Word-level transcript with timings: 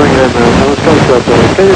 Birmingham, 0.00 0.32
Netherlands 0.32 0.80
Coast 0.80 1.08
Guard. 1.08 1.22
Can 1.56 1.66
you 1.68 1.74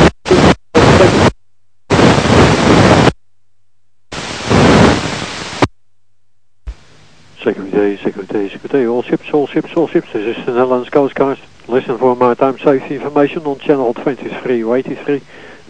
Security, 7.42 8.02
security, 8.02 8.48
security, 8.48 8.87
all 8.87 9.02
ships, 9.02 9.30
all 9.30 9.46
ships, 9.46 9.74
all 9.76 9.88
ships. 9.88 10.10
This 10.14 10.38
is 10.38 10.46
the 10.46 10.52
Netherlands 10.52 10.88
Coast 10.88 11.14
Guard. 11.14 11.38
Listen 11.68 11.98
for 11.98 12.16
maritime 12.16 12.58
safety 12.58 12.95
information 12.95 13.42
on 13.45 13.58
channel 13.58 13.92
23 13.92 14.64
or 14.64 14.79
83. 14.79 15.20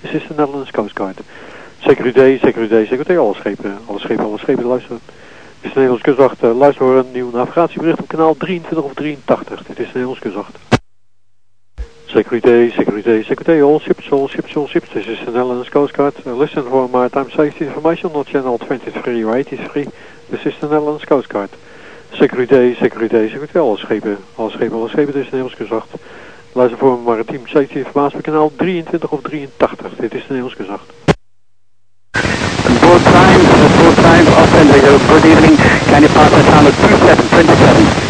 This 0.02 0.22
is 0.22 0.28
the 0.28 0.34
Netherlands 0.34 0.70
Coast 0.70 0.94
Guard. 0.94 1.18
Security, 1.82 2.38
security, 2.38 2.86
security, 2.86 3.16
alle 3.16 3.34
schepen, 3.34 3.78
alle 3.88 3.98
schepen, 3.98 4.24
alle 4.24 4.38
schepen 4.38 4.64
luisteren. 4.64 5.00
Dit 5.06 5.70
is 5.70 5.72
de 5.72 5.80
Nederlandse 5.80 6.04
kustwacht. 6.04 6.42
Uh, 6.42 6.56
luister 6.56 6.86
voor 6.86 6.96
een 6.96 7.12
nieuw 7.12 7.30
navigatiebericht 7.30 8.00
op 8.00 8.08
kanaal 8.08 8.36
23 8.36 8.82
of 8.84 8.94
83. 8.94 9.62
Dit 9.66 9.68
is 9.68 9.76
de 9.76 9.82
Nederlandse 9.84 10.22
kustwacht. 10.22 10.73
Security, 12.14 12.70
security, 12.70 13.24
security, 13.24 13.60
all 13.60 13.80
ships, 13.80 14.06
all 14.12 14.28
ships, 14.28 14.56
all 14.56 14.68
ships. 14.68 14.88
This 14.94 15.08
is 15.08 15.18
the 15.26 15.32
Netherlands 15.32 15.68
Coast 15.68 15.94
Guard. 15.94 16.14
Uh, 16.24 16.32
listen 16.36 16.62
for 16.62 16.88
maritime 16.88 17.28
safety 17.32 17.66
information 17.66 18.12
on 18.12 18.24
channel 18.24 18.56
23 18.56 19.24
or 19.24 19.36
83. 19.36 19.88
This 20.30 20.46
is 20.46 20.54
the 20.60 20.68
Netherlands 20.68 21.04
Coast 21.04 21.28
Guard. 21.28 21.50
Security, 22.16 22.76
security, 22.76 23.30
security, 23.30 23.58
alle 23.58 23.76
schepen, 23.78 24.18
alle 24.36 24.50
schepen, 24.50 24.78
alle 24.78 24.88
schepen. 24.88 25.12
Dit 25.12 25.24
is 25.24 25.30
de 25.30 25.36
Nederlandse 25.36 25.56
kustwacht. 25.56 25.88
Luister 26.52 26.78
voor 26.78 26.98
maritiem 26.98 27.46
safety 27.46 27.78
informatie 27.78 28.20
kanaal 28.20 28.52
23 28.56 29.10
of 29.10 29.20
83. 29.22 29.94
Dit 29.96 30.14
is 30.14 30.20
de 30.26 30.26
Nederlandse 30.28 30.56
kustwacht. 30.56 30.92
Board 32.80 33.02
time, 33.02 33.42
board 33.78 33.96
time, 33.96 34.28
Auckland, 34.38 34.70
good 35.08 35.24
evening. 35.24 35.56
Pass 36.12 36.32
us 36.32 36.44
down 36.46 36.66
at 36.66 36.74
2727? 36.74 38.03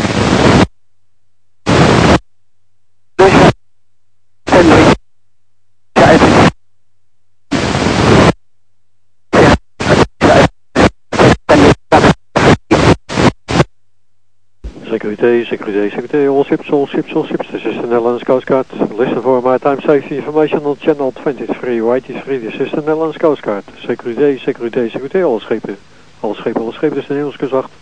Security, 14.95 15.45
security, 15.45 15.91
security, 15.91 16.29
all 16.29 16.45
ships, 16.45 16.71
all 16.71 16.87
ships, 16.87 17.13
all 17.15 17.27
ships. 17.27 17.51
This 17.51 17.65
is 17.65 17.75
the 17.75 17.89
Netherlands 17.89 18.23
Coast 18.23 18.47
Guard. 18.47 18.73
Listen 18.93 19.21
for 19.23 19.43
maritime 19.43 19.81
safety 19.81 20.19
information 20.19 20.61
on 20.61 20.77
channel 20.77 21.11
23 21.11 21.81
or 21.81 21.97
83. 21.97 22.39
This 22.39 22.55
is 22.55 22.71
the 22.71 22.77
Netherlands 22.77 23.19
Coast 23.19 23.43
Guard. 23.43 23.65
Security, 23.85 24.39
security, 24.39 24.89
security, 24.89 25.21
alle 25.21 25.41
schepen. 25.41 25.77
Alle 26.23 26.35
schepen, 26.37 26.63
alle 26.63 26.73
schepen. 26.73 26.95
Dit 26.95 27.03
is 27.03 27.07
de 27.09 27.13
Nederlandse 27.13 27.39
kustwacht. 27.39 27.73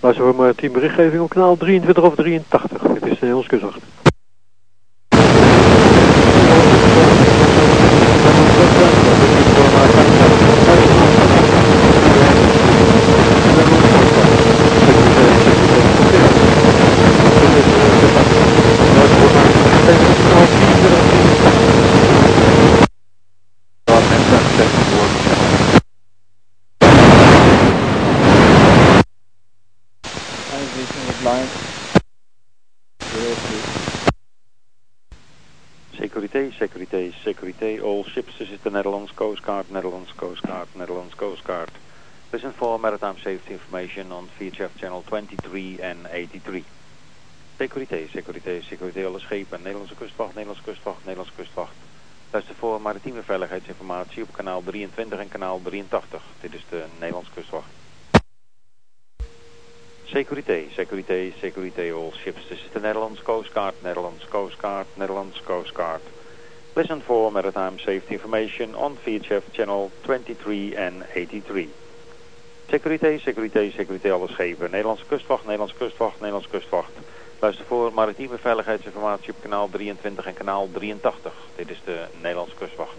Luister 0.00 0.24
voor 0.24 0.34
maritiem 0.34 0.72
berichtgeving 0.72 1.22
op 1.22 1.28
kanaal 1.28 1.56
23 1.56 2.04
of 2.04 2.14
83. 2.14 2.82
Dit 2.82 2.94
is 2.94 3.00
de 3.00 3.08
Nederlandse 3.08 3.48
kustwacht. 3.48 3.80
Security, 35.96 36.50
security, 36.58 37.14
security, 37.24 37.78
all 37.78 38.04
ships. 38.04 38.38
This 38.38 38.50
is 38.50 38.60
the 38.60 38.70
Netherlands 38.70 39.12
Coast 39.12 39.42
Guard, 39.42 39.70
Netherlands 39.70 40.12
Coast 40.12 40.42
Guard, 40.42 40.68
Netherlands 40.76 41.14
Coast 41.14 41.42
Guard. 41.44 41.70
Listen 42.32 42.52
for 42.52 42.78
maritime 42.78 43.16
safety 43.22 43.54
information 43.54 44.12
on 44.12 44.28
VHF 44.38 44.76
channel 44.76 45.02
23 45.02 45.80
and 45.80 46.06
83. 46.06 46.64
Security, 47.56 48.08
security, 48.12 48.62
security, 48.62 49.04
alle 49.04 49.18
schepen. 49.18 49.62
Nederlandse 49.62 49.94
kustwacht, 49.94 50.34
Nederlandse 50.34 50.62
kustwacht, 50.62 51.04
Nederlandse 51.04 51.34
kustwacht. 51.36 51.74
Luister 52.30 52.54
voor 52.54 52.80
maritieme 52.80 53.22
veiligheidsinformatie 53.22 54.22
op 54.22 54.32
kanaal 54.32 54.62
23 54.62 55.18
en 55.18 55.28
kanaal 55.28 55.60
83. 55.62 56.22
Dit 56.40 56.54
is 56.54 56.64
de 56.68 56.84
Nederlandse 56.98 57.32
kustwacht. 57.34 57.68
Security, 60.04 60.68
security, 60.72 61.32
security, 61.40 61.90
all 61.90 62.12
ships. 62.12 62.46
This 62.48 62.58
is 62.58 62.70
the 62.72 62.80
Netherlands 62.80 63.22
Coast 63.48 63.54
Guard, 63.54 63.82
Netherlands 63.82 64.24
Coast 64.28 64.58
Guard, 64.58 64.86
Netherlands 64.96 65.40
Coast 65.44 65.72
Guard. 65.72 66.00
Listen 66.74 67.00
for 67.00 67.32
maritime 67.32 67.78
safety 67.78 68.14
information 68.14 68.74
on 68.74 68.96
VHF 68.96 69.42
channel 69.52 69.90
23 70.04 70.76
and 70.76 71.02
83. 71.14 71.68
Security, 72.70 73.18
security, 73.18 73.70
security, 73.70 74.10
alle 74.10 74.28
schepen. 74.28 74.70
Nederlandse 74.70 75.04
kustwacht, 75.08 75.44
Nederlandse 75.46 75.76
kustwacht, 75.78 76.20
Nederlandse 76.20 76.50
kustwacht. 76.50 76.92
Luister 77.40 77.64
voor 77.64 77.92
maritieme 77.92 78.38
veiligheidsinformatie 78.38 79.30
op 79.30 79.42
kanaal 79.42 79.68
23 79.70 80.26
en 80.26 80.34
kanaal 80.34 80.68
83. 80.72 81.32
Dit 81.56 81.70
is 81.70 81.80
de 81.84 82.04
Nederlandse 82.20 82.56
kustwacht. 82.56 82.96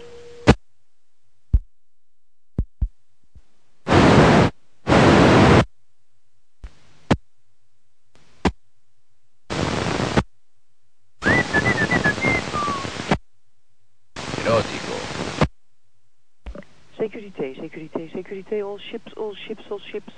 Security, 17.30 17.60
security, 17.60 18.10
security, 18.12 18.60
all 18.60 18.78
ships, 18.90 19.12
all 19.16 19.36
ships, 19.46 19.62
all 19.70 19.78
ships. 19.78 20.12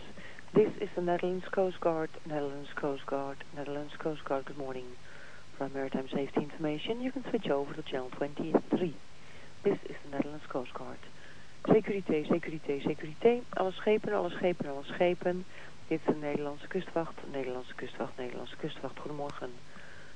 This 0.55 0.71
is 0.81 0.89
the 0.95 1.03
Netherlands 1.03 1.45
Coast 1.51 1.79
Guard, 1.79 2.09
Netherlands 2.27 2.71
Coast 2.75 3.05
Guard, 3.05 3.37
Netherlands 3.55 3.93
Coast 3.99 4.25
Guard, 4.25 4.47
good 4.47 4.57
morning. 4.57 4.87
For 5.59 5.69
maritime 5.69 6.09
safety 6.09 6.41
information, 6.41 7.03
you 7.03 7.13
can 7.13 7.23
switch 7.29 7.49
over 7.51 7.75
to 7.75 7.83
channel 7.83 8.09
23. 8.17 8.95
This 9.63 9.79
is 9.91 9.97
the 10.05 10.17
Netherlands 10.17 10.47
Coast 10.49 10.73
Guard. 10.73 10.97
Security, 11.71 12.27
security, 12.33 12.83
security, 12.87 13.43
alle 13.59 13.73
schepen, 13.73 14.15
alle 14.15 14.31
schepen, 14.31 14.71
alle 14.71 14.85
schepen. 14.85 15.45
Dit 15.89 16.01
is 16.01 16.15
de 16.15 16.19
Nederlandse 16.21 16.69
kustwacht, 16.69 17.15
Nederlandse 17.33 17.75
kustwacht, 17.75 18.17
Nederlandse 18.17 18.57
kustwacht, 18.57 18.99
goedemorgen. 18.99 19.51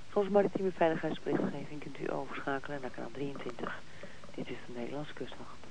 Volgens 0.08 0.34
maritieme 0.34 0.72
veiligheidsberichtgeving 0.72 1.80
kunt 1.80 2.00
u 2.00 2.12
overschakelen 2.12 2.80
naar 2.80 2.90
kanaal 2.90 3.10
23. 3.12 3.80
Dit 4.34 4.48
is 4.48 4.56
de 4.66 4.72
Nederlandse 4.78 5.14
kustwacht. 5.14 5.65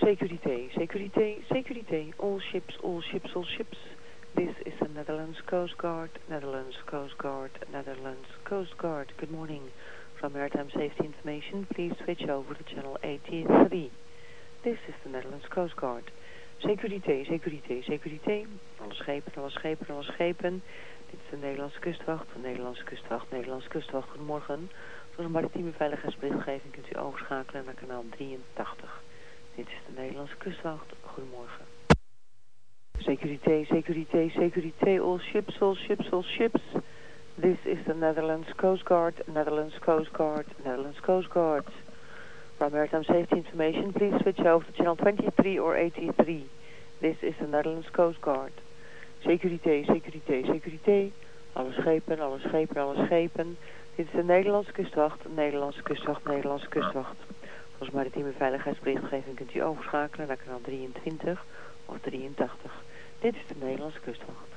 Security, 0.00 0.70
security, 0.78 1.44
security, 1.52 2.14
all 2.18 2.40
ships, 2.50 2.74
all 2.82 3.02
ships, 3.02 3.28
all 3.36 3.44
ships. 3.44 3.76
This 4.34 4.54
is 4.64 4.72
the 4.80 4.88
Netherlands 4.88 5.36
Coast 5.46 5.76
Guard, 5.76 6.08
Netherlands 6.30 6.76
Coast 6.86 7.18
Guard, 7.18 7.50
Netherlands 7.70 8.26
Coast 8.44 8.78
Guard. 8.78 9.12
Good 9.18 9.30
morning. 9.30 9.60
From 10.18 10.32
Maritime 10.32 10.70
Safety 10.74 11.04
Information, 11.04 11.66
please 11.74 11.92
switch 12.02 12.22
over 12.22 12.54
to 12.54 12.62
channel 12.74 12.96
83. 13.02 13.90
This 14.64 14.78
is 14.88 14.94
the 15.04 15.10
Netherlands 15.10 15.44
Coast 15.50 15.76
Guard. 15.76 16.10
Security, 16.60 17.26
security, 17.28 17.84
security. 17.86 18.46
Alle 18.80 18.94
schepen, 18.94 19.32
alle 19.36 19.50
schepen, 19.50 19.94
alle 19.94 20.02
schepen. 20.02 20.62
Dit 21.10 21.20
is 21.24 21.30
de 21.30 21.36
Nederlandse 21.36 21.80
kustwacht, 21.80 22.26
de 22.32 22.40
Nederlandse 22.40 22.84
kustwacht, 22.84 23.30
Nederlandse 23.30 23.68
kustwacht. 23.68 24.08
Goedemorgen. 24.08 24.70
Voor 25.14 25.24
een 25.24 25.30
maritieme 25.30 25.72
veiligheidsberichtgeving 25.72 26.72
kunt 26.72 26.96
u 26.96 26.98
overschakelen 26.98 27.64
naar 27.64 27.74
kanaal 27.74 28.04
83. 28.10 28.99
Dit 29.54 29.66
is 29.66 29.80
de 29.86 30.00
Nederlandse 30.00 30.36
kustwacht. 30.36 30.92
Goedemorgen. 31.02 31.64
Securité, 32.98 33.64
securité, 33.64 34.28
securité, 34.28 35.00
all 35.00 35.18
ships, 35.18 35.60
all 35.60 35.74
ships, 35.74 36.10
all 36.10 36.22
ships. 36.22 36.60
This 37.40 37.58
is 37.64 37.78
the 37.86 37.94
Netherlands 37.94 38.48
Coast 38.56 38.84
Guard, 38.84 39.14
Netherlands 39.26 39.78
Coast 39.78 40.12
Guard, 40.12 40.46
Netherlands 40.64 41.00
Coast 41.00 41.28
Guard. 41.28 41.66
Maritime 42.58 43.04
safety 43.04 43.36
information, 43.36 43.92
please 43.92 44.14
switch 44.20 44.40
over 44.40 44.64
to 44.64 44.72
channel 44.72 44.96
23 44.96 45.58
or 45.58 45.76
83. 45.76 46.44
This 47.00 47.16
is 47.22 47.34
the 47.40 47.46
Netherlands 47.46 47.88
Coast 47.92 48.20
Guard. 48.20 48.52
Securité, 49.24 49.84
securité, 49.86 50.44
securité. 50.44 51.12
Alle 51.54 51.72
schepen, 51.72 52.20
alle 52.20 52.38
schepen, 52.38 52.76
alle 52.76 53.06
schepen. 53.06 53.56
Dit 53.96 54.06
is 54.06 54.12
de 54.12 54.22
Nederlandse 54.22 54.72
kustwacht, 54.72 55.34
Nederlandse 55.34 55.82
kustwacht, 55.82 56.24
Nederlandse 56.24 56.68
kustwacht. 56.68 57.16
Volgens 57.80 57.98
maritieme 57.98 58.32
veiligheidsberichtgeving 58.38 59.36
kunt 59.36 59.54
u 59.54 59.62
overschakelen 59.62 60.26
naar 60.26 60.36
kanaal 60.36 60.60
23 60.60 61.44
of 61.84 61.96
83. 62.00 62.72
Dit 63.20 63.34
is 63.34 63.40
de 63.48 63.54
Nederlandse 63.60 64.00
kustwacht. 64.00 64.48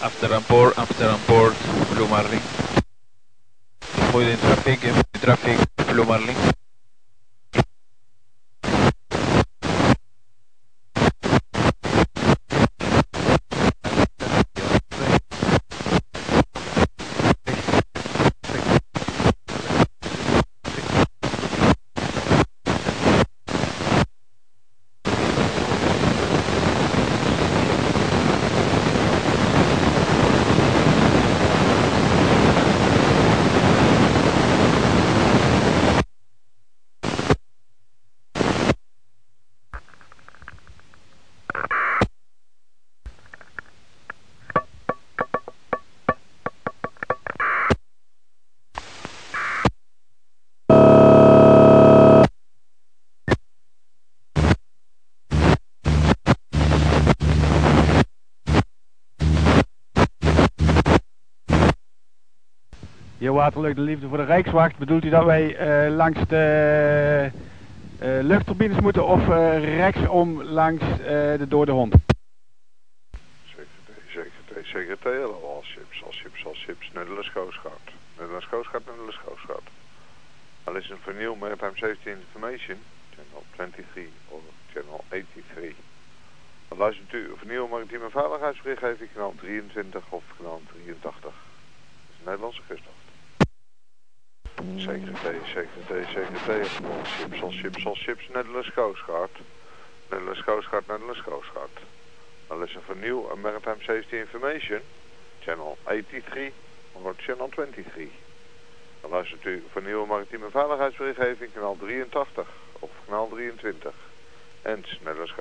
After 0.00 0.36
on 0.36 0.42
board, 0.48 0.76
after 0.76 1.12
on 1.12 1.20
board, 1.26 1.56
Blue 1.90 2.08
Marlin. 2.08 2.40
Traffic, 4.38 4.80
traffic, 5.10 5.58
Blue 5.86 6.06
Marlin. 6.06 6.36
Hier 63.22 63.32
Waterleuk 63.32 63.74
de 63.74 63.80
Liefde 63.80 64.08
voor 64.08 64.16
de 64.16 64.24
Rijkswacht. 64.24 64.78
Bedoelt 64.78 65.04
u 65.04 65.08
dat 65.08 65.24
wij 65.24 65.56
eh, 65.56 65.94
langs 65.94 66.20
de 66.28 67.30
uh, 68.02 68.18
luchtturbines 68.22 68.80
moeten 68.80 69.06
of 69.06 69.28
uh, 69.28 69.76
rechtsom 69.76 70.42
langs 70.42 70.84
de 71.38 71.46
Dode 71.48 71.72
Hond? 71.72 71.94
All 71.94 72.00
ships, 75.62 76.02
all 76.04 76.12
ships, 76.12 76.46
all 76.46 76.54
ships, 76.54 76.90
Nederlands 76.92 77.32
Coast 77.32 77.58
Guard. 77.58 77.92
Nederlands 78.18 78.48
Coast 78.48 78.68
Guard, 78.68 78.86
Nederlands 78.86 79.20
Coast 79.24 79.44
Guard. 79.46 79.68
I'll 80.66 80.74
listen 80.74 80.96
for 81.02 81.14
new 81.14 81.36
maritime 81.36 81.76
safety 81.76 82.10
information, 82.10 82.78
channel 83.14 83.44
23 83.54 84.06
or 84.30 84.40
channel 84.72 85.04
83. 85.08 85.74
Dan 86.68 86.78
luistert 86.78 87.12
u 87.12 87.32
voor 87.36 87.68
maritieme 87.68 88.10
veiligheidsberichtgeving 88.10 89.10
kanaal 89.12 89.34
23 89.36 90.02
of 90.08 90.22
kanaal 90.36 90.60
83. 90.84 91.20
Dat 91.22 91.32
is 92.10 92.16
de 92.18 92.24
Nederlandse 92.24 92.62
kustwacht. 94.62 95.00
CGT, 95.02 95.26
CGT, 95.54 96.06
CGT, 96.14 96.48
all 96.84 97.04
ships, 97.04 97.42
all 97.42 97.52
ships, 97.52 97.86
all 97.86 97.94
ships, 97.94 98.24
Nederlands 98.32 98.72
Coast 98.74 99.02
Guard. 99.06 99.30
Nederlands 100.10 100.44
Coast 100.44 100.70
Guard, 100.70 100.86
Nederlands 100.86 101.22
Coast 101.24 101.48
Guard. 101.54 101.70
Now 102.50 102.58
listen 102.58 102.80
for 102.82 102.94
new 102.94 103.28
maritime 103.36 103.80
safety 103.86 104.18
information, 104.18 104.82
channel 105.44 105.78
83 105.86 106.52
or 106.94 107.14
channel 107.14 107.48
23. 107.48 108.10
Dan 109.00 109.10
luistert 109.10 109.44
u 109.44 109.62
voor 109.72 109.82
nieuwe 109.82 110.06
maritieme 110.06 110.50
veiligheidsberichtgeving 110.50 111.52
kanaal 111.52 111.76
83 111.76 112.46
of 112.78 112.90
kanaal 113.06 113.28
23. 113.28 113.94
En 114.62 114.84
Nederlands 115.04 115.34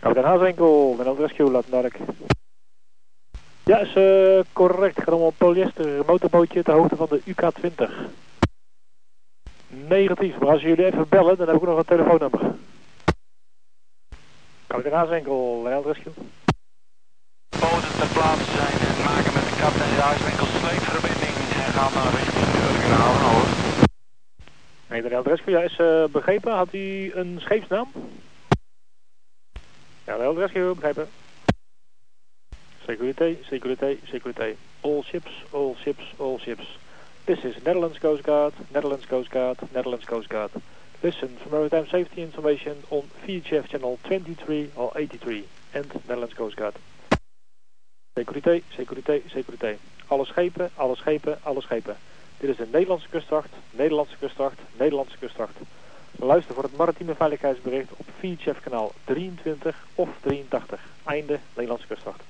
Coast 0.00 0.16
Guard. 0.16 0.16
Kapitein 0.16 0.24
Hazenkel, 0.24 0.88
Nederland 0.90 1.18
Rescue, 1.18 1.50
laat 1.50 1.64
dadelijk. 1.70 1.98
Ja, 3.64 3.78
is 3.78 3.94
uh, 3.94 4.40
correct. 4.52 5.02
Gaat 5.02 5.14
om 5.14 5.22
een 5.22 5.32
polyester 5.36 6.04
motorbootje 6.06 6.62
ter 6.62 6.74
hoogte 6.74 6.96
van 6.96 7.08
de 7.10 7.20
UK20. 7.20 7.90
Negatief, 9.68 10.38
maar 10.38 10.48
als 10.48 10.62
jullie 10.62 10.84
even 10.84 11.08
bellen, 11.08 11.36
dan 11.36 11.46
heb 11.46 11.56
ik 11.56 11.62
nog 11.62 11.78
een 11.78 11.84
telefoonnummer. 11.84 12.40
Kapitein 14.66 14.94
Hazenkel, 14.94 15.54
Nederland 15.56 15.86
Rescue. 15.86 16.12
Boten 17.48 17.98
ter 17.98 18.10
plaatse 18.12 18.50
zijn 18.56 18.78
en 18.88 18.98
maken 19.04 19.32
met 19.34 19.44
de 19.48 19.56
kapitein 19.60 20.00
Hazenkel 20.00 20.46
sleepverbinding 20.46 21.36
en 21.64 21.72
gaan 21.76 21.92
naar 21.94 22.12
richting 22.18 22.48
Urgenaal. 22.68 23.14
Over. 23.34 23.88
Nee, 24.88 25.00
Nederland 25.02 25.26
Rescue, 25.26 25.54
ja, 25.54 25.60
is 25.60 25.78
uh, 25.78 26.04
begrepen. 26.04 26.52
Had 26.52 26.74
u 26.74 27.12
een 27.14 27.38
scheepsnaam? 27.40 27.88
Hele 30.10 30.34
rescue, 30.34 30.74
begrijpen. 30.74 31.08
Security, 32.86 33.38
security, 33.42 34.00
security. 34.04 34.56
All 34.80 35.02
ships, 35.02 35.30
all 35.52 35.76
ships, 35.84 36.04
all 36.18 36.38
ships. 36.38 36.66
This 37.26 37.44
is 37.44 37.54
Netherlands 37.64 37.98
Coast 37.98 38.22
Guard, 38.22 38.54
Netherlands 38.74 39.06
Coast 39.06 39.30
Guard, 39.30 39.58
Netherlands 39.72 40.04
Coast 40.04 40.28
Guard. 40.28 40.50
Listen 41.00 41.36
for 41.42 41.50
maritime 41.50 41.86
safety 41.86 42.22
information 42.22 42.76
on 42.90 43.02
VHF 43.24 43.68
channel 43.68 43.98
23 44.02 44.70
or 44.74 44.90
83 44.96 45.44
and 45.74 45.92
Netherlands 46.08 46.34
Coast 46.34 46.56
Guard. 46.56 46.74
Security, 48.18 48.64
security, 48.76 49.22
security. 49.28 49.78
Alle 50.08 50.24
schepen, 50.24 50.70
alle 50.74 50.96
schepen, 50.96 51.38
alle 51.42 51.60
schepen. 51.60 51.96
Dit 52.38 52.50
is 52.50 52.56
de 52.56 52.66
Nederlandse 52.66 53.08
kustwacht, 53.08 53.52
Nederlandse 53.70 54.16
kustwacht, 54.18 54.58
Nederlandse 54.76 55.18
kustwacht. 55.18 55.56
Luister 56.18 56.54
voor 56.54 56.62
het 56.62 56.76
maritieme 56.76 57.14
veiligheidsbericht 57.14 57.90
op 57.96 58.06
VHF 58.18 58.60
kanaal 58.60 58.92
23 59.04 59.86
of 59.94 60.08
83. 60.20 60.80
Einde 61.04 61.38
Nederlandse 61.54 61.86
kustwacht. 61.86 62.22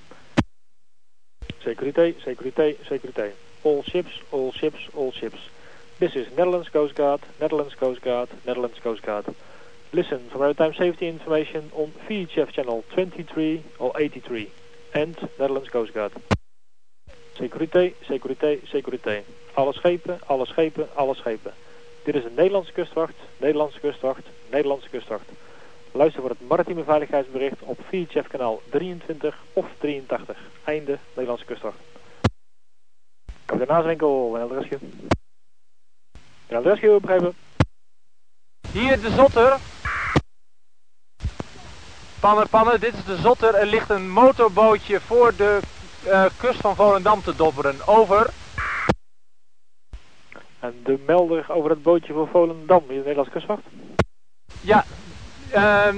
Security, 1.58 2.14
security, 2.18 2.76
security. 2.82 3.34
All 3.62 3.82
ships, 3.82 4.22
all 4.28 4.52
ships, 4.52 4.88
all 4.94 5.12
ships. 5.12 5.50
This 5.98 6.14
is 6.14 6.26
Netherlands 6.36 6.70
Coast 6.70 6.94
Guard, 6.94 7.22
Netherlands 7.38 7.74
Coast 7.74 8.00
Guard, 8.02 8.28
Netherlands 8.44 8.80
Coast 8.80 9.02
Guard. 9.02 9.26
Listen 9.90 10.20
for 10.30 10.38
maritime 10.38 10.72
safety 10.72 11.06
information 11.06 11.70
on 11.72 11.92
VHF 12.06 12.50
channel 12.52 12.84
23 12.88 13.62
or 13.78 13.92
83. 13.96 14.48
And 14.94 15.16
Netherlands 15.38 15.68
Coast 15.68 15.92
Guard. 15.92 16.12
Security, 17.34 17.94
security, 18.00 18.60
security. 18.64 19.24
Alle 19.54 19.72
schepen, 19.72 20.18
alle 20.26 20.46
schepen, 20.46 20.88
alle 20.94 21.14
schepen. 21.14 21.52
Dit 22.02 22.14
is 22.14 22.22
de 22.22 22.30
Nederlandse 22.36 22.72
kustwacht, 22.72 23.14
Nederlandse 23.36 23.80
kustwacht, 23.80 24.22
Nederlandse 24.50 24.88
kustwacht. 24.88 25.28
Luister 25.92 26.20
voor 26.20 26.30
het 26.30 26.48
maritieme 26.48 26.84
veiligheidsbericht 26.84 27.60
op 27.60 27.78
VHF 27.88 28.26
kanaal 28.28 28.60
23 28.70 29.38
of 29.52 29.66
83. 29.78 30.38
Einde 30.64 30.98
Nederlandse 31.08 31.44
kustwacht. 31.44 31.76
Kapitein 33.44 33.76
Naaswinkel, 33.76 34.30
NL 34.30 34.58
Rescue. 34.58 34.78
NL 36.48 36.62
Rescue, 36.62 37.00
begrijpen. 37.00 37.34
Hier 38.72 39.00
de 39.00 39.10
Zotter. 39.10 39.56
Pannen, 42.20 42.48
pannen, 42.48 42.80
dit 42.80 42.94
is 42.94 43.04
de 43.04 43.16
Zotter. 43.16 43.54
Er 43.54 43.66
ligt 43.66 43.90
een 43.90 44.10
motorbootje 44.10 45.00
voor 45.00 45.36
de 45.36 45.58
uh, 46.06 46.24
kust 46.36 46.60
van 46.60 46.76
Volendam 46.76 47.22
te 47.22 47.36
dobberen. 47.36 47.86
Over. 47.86 48.30
En 50.60 50.80
de 50.84 50.98
melder 51.06 51.44
over 51.48 51.70
het 51.70 51.82
bootje 51.82 52.12
voor 52.12 52.28
Volendam, 52.28 52.82
in 52.82 52.88
de 52.88 52.94
Nederlandse 52.94 53.32
kustwacht? 53.32 53.62
Ja, 54.60 54.84
uh, 55.54 55.88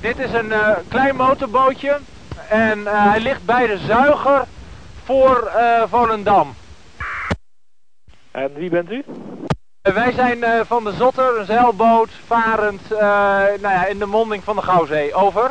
dit 0.00 0.18
is 0.18 0.32
een 0.32 0.46
uh, 0.46 0.76
klein 0.88 1.16
motorbootje 1.16 1.98
en 2.48 2.78
uh, 2.78 3.10
hij 3.10 3.20
ligt 3.20 3.44
bij 3.44 3.66
de 3.66 3.78
zuiger 3.78 4.44
voor 5.04 5.50
uh, 5.56 5.82
Volendam. 5.86 6.54
En 8.30 8.54
wie 8.54 8.70
bent 8.70 8.90
u? 8.90 9.04
wij 9.82 10.12
zijn 10.12 10.66
van 10.66 10.84
de 10.84 10.92
Zotter, 10.92 11.38
een 11.38 11.46
zeilboot, 11.46 12.10
varend 12.10 12.88
nou 12.90 13.60
ja, 13.60 13.86
in 13.86 13.98
de 13.98 14.06
monding 14.06 14.44
van 14.44 14.56
de 14.56 14.62
Gouwzee. 14.62 15.14
Over. 15.14 15.50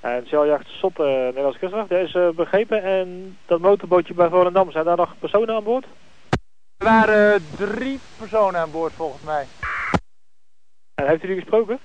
En 0.00 0.26
zeiljacht 0.26 0.68
Zotter, 0.68 1.06
Nederlandse 1.06 1.58
kustwacht, 1.58 1.88
dat 1.88 2.00
is 2.00 2.34
begrepen. 2.34 2.82
En 2.82 3.36
dat 3.46 3.60
motorbootje 3.60 4.14
bij 4.14 4.28
Volendam, 4.28 4.70
zijn 4.70 4.84
daar 4.84 4.96
nog 4.96 5.14
personen 5.18 5.54
aan 5.54 5.64
boord? 5.64 5.86
Er 6.80 6.86
waren 6.86 7.46
drie 7.56 8.00
personen 8.18 8.60
aan 8.60 8.70
boord 8.70 8.92
volgens 8.92 9.22
mij. 9.22 9.46
En 10.94 11.06
heeft 11.06 11.24
u 11.24 11.26
die 11.26 11.40
gesproken? 11.40 11.78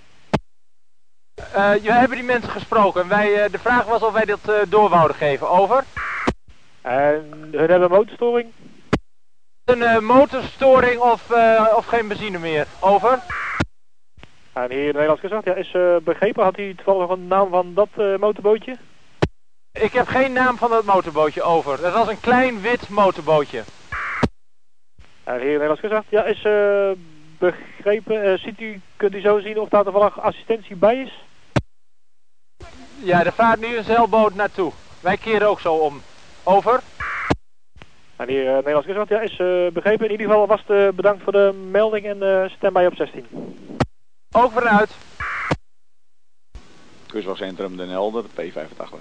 Uh, 1.40 1.72
we 1.72 1.92
hebben 1.92 2.18
die 2.18 2.26
mensen 2.26 2.50
gesproken. 2.50 3.08
Wij, 3.08 3.46
uh, 3.46 3.52
de 3.52 3.60
vraag 3.60 3.86
was 3.86 4.02
of 4.02 4.14
wij 4.14 4.26
dat 4.26 4.50
uh, 4.50 4.56
door 4.68 4.90
wouden 4.90 5.18
geven. 5.18 5.50
Over. 5.50 5.84
En 6.82 7.50
hun 7.52 7.70
hebben 7.70 7.90
motorstoring? 7.90 8.52
Een 9.66 10.06
motorstoring 10.06 11.02
of, 11.02 11.32
of 11.76 11.86
geen 11.86 12.08
benzine 12.08 12.40
meer. 12.40 12.68
Over. 12.80 13.20
En 14.54 14.72
hier 14.72 14.80
in 14.80 14.86
Nederlands 14.86 15.22
gezegd, 15.22 15.46
ja, 15.46 15.54
is 15.54 16.04
begrepen. 16.04 16.44
Had 16.44 16.58
u 16.58 16.76
toevallig 16.76 17.10
een 17.10 17.28
naam 17.28 17.50
van 17.50 17.74
dat 17.74 18.20
motorbootje? 18.20 18.78
Ik 19.72 19.94
heb 19.94 20.08
geen 20.08 20.34
naam 20.34 20.58
van 20.58 20.70
dat 20.70 20.86
motorbootje. 20.86 21.44
Over. 21.44 21.82
Dat 21.82 21.94
was 21.94 22.08
een 22.08 22.20
klein 22.20 22.62
wit 22.62 22.90
motorbootje. 22.90 23.64
En 25.26 25.34
hier 25.34 25.44
in 25.44 25.52
Nederlands 25.52 25.82
gezegd, 25.82 26.04
ja, 26.10 26.24
is 26.24 26.44
uh, 26.44 26.92
begrepen. 27.38 28.28
Uh, 28.28 28.38
ziet 28.38 28.60
u, 28.60 28.82
kunt 28.96 29.14
u 29.14 29.22
zo 29.22 29.40
zien 29.40 29.60
of 29.60 29.70
daar 29.70 29.84
toevallig 29.84 30.22
assistentie 30.22 30.76
bij 30.76 31.02
is? 31.02 31.24
Ja, 33.04 33.26
er 33.26 33.34
vaart 33.34 33.60
nu 33.60 33.78
een 33.78 33.84
zeilboot 33.84 34.36
naartoe. 34.36 34.72
Wij 35.00 35.18
keren 35.18 35.48
ook 35.48 35.60
zo 35.60 35.74
om. 35.74 36.02
Over. 36.44 36.80
En 38.16 38.28
hier 38.28 38.44
uh, 38.44 38.54
Nederlands 38.54 38.88
gezegd, 38.88 39.10
ja, 39.10 39.20
is 39.20 39.38
begrepen. 39.74 40.06
In 40.06 40.12
ieder 40.12 40.28
geval 40.28 40.48
vast 40.48 40.96
bedankt 40.96 41.24
voor 41.24 41.32
de 41.32 41.54
melding 41.72 42.06
en 42.06 42.50
standby 42.50 42.86
op 42.86 42.96
16. 42.96 43.26
Ook 44.32 44.52
vanuit. 44.52 44.96
Kustwachtcentrum 47.08 47.78
Den 47.78 47.90
Helder, 47.90 48.24
P85. 48.24 48.96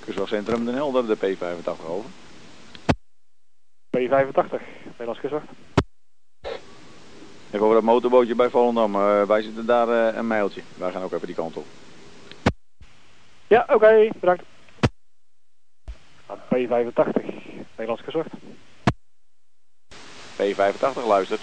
Kustwachtcentrum 0.00 0.64
Den 0.64 0.74
Helder, 0.74 1.06
de 1.06 1.16
P85 1.16 1.86
over. 1.86 2.10
P85, 3.98 4.60
Nederlands 4.84 5.20
kustwacht. 5.20 5.46
Even 7.46 7.60
over 7.60 7.74
dat 7.74 7.82
motorbootje 7.82 8.34
bij 8.34 8.50
Volendam. 8.50 8.94
Uh, 8.94 9.22
wij 9.22 9.42
zitten 9.42 9.66
daar 9.66 9.88
uh, 9.88 10.16
een 10.16 10.26
mailtje. 10.26 10.62
Wij 10.76 10.90
gaan 10.90 11.02
ook 11.02 11.12
even 11.12 11.26
die 11.26 11.36
kant 11.36 11.56
op. 11.56 11.64
Ja, 13.46 13.62
oké, 13.62 13.74
okay, 13.74 14.12
bedankt. 14.20 14.42
P85, 16.28 17.24
Nederlands 17.76 18.02
kustwacht. 18.02 18.28
P85 20.36 21.06
luistert. 21.06 21.40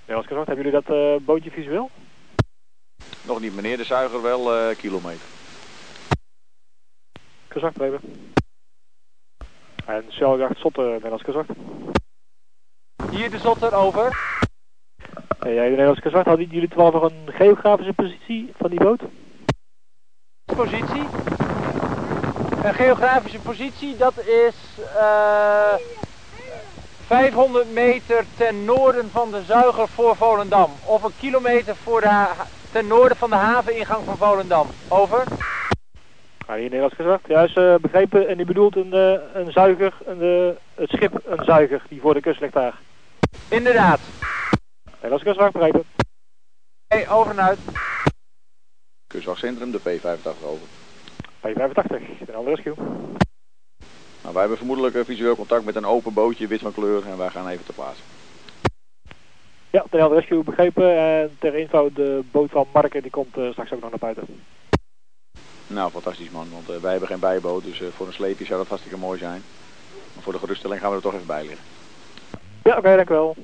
Nederlands 0.00 0.28
kustwacht, 0.28 0.46
hebben 0.46 0.64
jullie 0.64 0.80
dat 0.82 0.96
uh, 0.96 1.26
bootje 1.26 1.50
visueel? 1.50 1.90
Nog 3.22 3.40
niet 3.40 3.54
meneer, 3.54 3.76
de 3.76 3.84
zuiger 3.84 4.22
wel 4.22 4.74
kilometer. 4.74 5.26
Kustwacht, 7.48 7.80
even. 7.80 8.00
En 9.86 10.04
zeiljacht 10.08 10.58
Zotter, 10.58 10.84
Nederlands 10.84 11.22
kustwacht. 11.22 11.48
Hier 13.10 13.30
de 13.30 13.38
Zotter, 13.38 13.74
over. 13.74 14.18
Hey, 15.38 15.54
jij, 15.54 15.68
Nederlandse 15.68 16.08
Zwart, 16.08 16.26
hadden 16.26 16.46
jullie 16.46 16.68
toevallig 16.68 16.92
nog 16.92 17.02
een 17.02 17.32
geografische 17.32 17.92
positie 17.92 18.52
van 18.56 18.70
die 18.70 18.78
boot? 18.78 19.00
Positie. 20.56 21.06
Een 22.62 22.74
geografische 22.74 23.40
positie, 23.40 23.96
dat 23.96 24.18
is 24.18 24.54
eh 24.96 25.74
500 27.06 27.72
meter 27.72 28.24
ten 28.36 28.64
noorden 28.64 29.10
van 29.10 29.30
de 29.30 29.42
zuiger 29.42 29.88
voor 29.88 30.16
Volendam. 30.16 30.70
Of 30.84 31.02
een 31.02 31.12
kilometer 31.18 31.76
voor 31.76 32.00
de 32.00 32.26
ten 32.72 32.86
noorden 32.86 33.16
van 33.16 33.30
de 33.30 33.36
haveningang 33.36 34.04
van 34.04 34.16
Volendam. 34.16 34.66
Over. 34.88 35.24
Ja, 36.46 36.54
hier 36.54 36.62
Nederlands 36.62 36.94
gezegd. 36.94 37.26
Juist 37.26 37.56
eh, 37.56 37.74
begrepen. 37.80 38.28
En 38.28 38.36
die 38.36 38.46
bedoelt 38.46 38.76
een, 38.76 38.92
eh, 38.92 39.20
een 39.34 39.52
zuiger, 39.52 39.94
een, 40.04 40.20
eh, 40.20 40.56
het 40.74 40.88
schip 40.88 41.20
een 41.24 41.44
zuiger 41.44 41.82
die 41.88 42.00
voor 42.00 42.14
de 42.14 42.20
kust 42.20 42.40
ligt 42.40 42.52
daar. 42.52 42.78
Inderdaad. 43.48 44.00
Nederlands 44.92 45.24
gezegd, 45.24 45.52
begrepen. 45.52 45.84
Hey, 46.86 47.08
over 47.08 47.30
en 47.30 47.42
uit. 47.42 47.58
Kustwachtcentrum, 49.06 49.70
de 49.70 49.80
P85 49.80 50.44
over. 50.44 50.66
P85, 51.40 52.26
de 52.26 52.32
andere 52.32 52.54
rescue. 52.54 52.74
Nou, 54.22 54.34
wij 54.34 54.40
hebben 54.40 54.56
vermoedelijk 54.56 55.04
visueel 55.04 55.36
contact 55.36 55.64
met 55.64 55.76
een 55.76 55.86
open 55.86 56.14
bootje, 56.14 56.46
wit 56.46 56.60
van 56.60 56.72
kleur, 56.72 57.06
en 57.06 57.18
wij 57.18 57.28
gaan 57.28 57.48
even 57.48 57.64
ter 57.64 57.74
plaatse. 57.74 58.02
Ja, 59.70 59.84
de 59.90 60.08
rescue 60.08 60.42
begrepen. 60.42 60.96
En 60.96 61.36
ter 61.38 61.54
info, 61.54 61.90
de 61.92 62.22
boot 62.30 62.50
van 62.50 62.66
Marken 62.72 63.02
die 63.02 63.10
komt 63.10 63.36
straks 63.50 63.72
ook 63.72 63.80
nog 63.80 63.90
naar 63.90 63.98
buiten. 63.98 64.26
Nou, 65.72 65.90
fantastisch 65.90 66.30
man, 66.30 66.50
want 66.50 66.68
eh, 66.68 66.76
wij 66.76 66.90
hebben 66.90 67.08
geen 67.08 67.18
bijboot, 67.18 67.64
dus 67.64 67.80
eh, 67.80 67.88
voor 67.88 68.06
een 68.06 68.12
sleepje 68.12 68.44
zou 68.44 68.58
dat 68.58 68.68
hartstikke 68.68 68.98
mooi 68.98 69.18
zijn. 69.18 69.42
Maar 70.14 70.22
voor 70.22 70.32
de 70.32 70.38
geruststelling 70.38 70.80
gaan 70.80 70.90
we 70.90 70.96
er 70.96 71.02
toch 71.02 71.14
even 71.14 71.26
bij 71.26 71.44
liggen. 71.46 71.64
Ja, 72.62 72.76
oké, 72.76 72.96
dank 72.96 73.10
u 73.10 73.14
wel. 73.14 73.36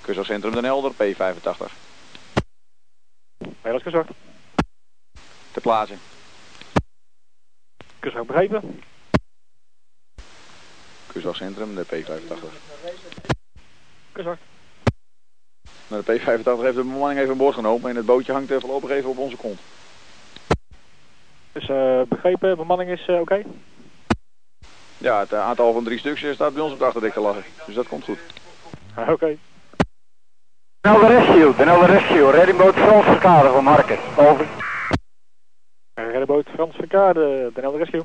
Kustwachtcentrum 0.00 0.54
Den 0.54 0.64
Helder, 0.64 0.92
P85. 0.92 1.72
Nederlands 3.38 3.82
gezegd. 3.82 4.08
Ter 5.50 5.62
plaatse. 5.62 5.94
Kustwacht 7.98 8.26
begrepen. 8.26 8.82
Kustwachtcentrum, 11.06 11.74
de 11.74 11.86
P85. 11.86 12.44
Kustwacht. 14.12 14.40
Nou, 15.88 16.04
de 16.04 16.20
P85 16.20 16.24
heeft 16.62 16.76
de 16.76 16.82
bemanning 16.82 17.20
even 17.20 17.32
aan 17.32 17.36
boord 17.36 17.54
genomen 17.54 17.90
en 17.90 17.96
het 17.96 18.06
bootje 18.06 18.32
hangt 18.32 18.50
eh, 18.50 18.60
voorlopig 18.60 18.90
even 18.90 19.10
op 19.10 19.18
onze 19.18 19.36
kont. 19.36 19.60
Dus 21.52 21.68
eh, 21.68 22.00
begrepen, 22.08 22.56
bemanning 22.56 22.90
is 22.90 23.06
eh, 23.06 23.20
oké. 23.20 23.42
Ja, 24.98 25.18
het 25.18 25.32
eh, 25.32 25.40
aantal 25.40 25.72
van 25.72 25.84
drie 25.84 25.98
stuks 25.98 26.26
staat 26.32 26.54
bij 26.54 26.62
ons 26.62 26.72
op 26.72 26.78
de 26.78 26.84
achterdek 26.84 27.12
te 27.12 27.20
lachen, 27.20 27.44
dus 27.66 27.74
dat 27.74 27.88
komt 27.88 28.04
goed. 28.04 28.18
Ah, 28.94 29.08
oké. 29.16 29.36
Den 30.80 30.92
Helder 30.92 31.18
Rescue, 31.18 31.56
Den 31.56 31.68
Helder 31.68 31.90
Rescue, 31.90 32.30
reddingboot 32.30 32.74
Frans 32.74 33.04
Verkade 33.04 33.48
van 33.48 33.64
Marken. 33.64 33.98
Over. 34.16 34.46
Reddenboot 35.94 36.46
Frans 36.54 36.76
Verkade, 36.76 37.50
de 37.54 37.60
hele 37.60 37.78
rescue. 37.78 38.02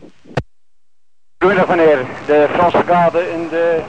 Goedemiddag 1.37 1.75
meneer, 1.75 2.05
de 2.25 2.47
Frans 2.53 2.73
Verkade 2.73 3.19
en 3.19 3.49
de 3.49 3.81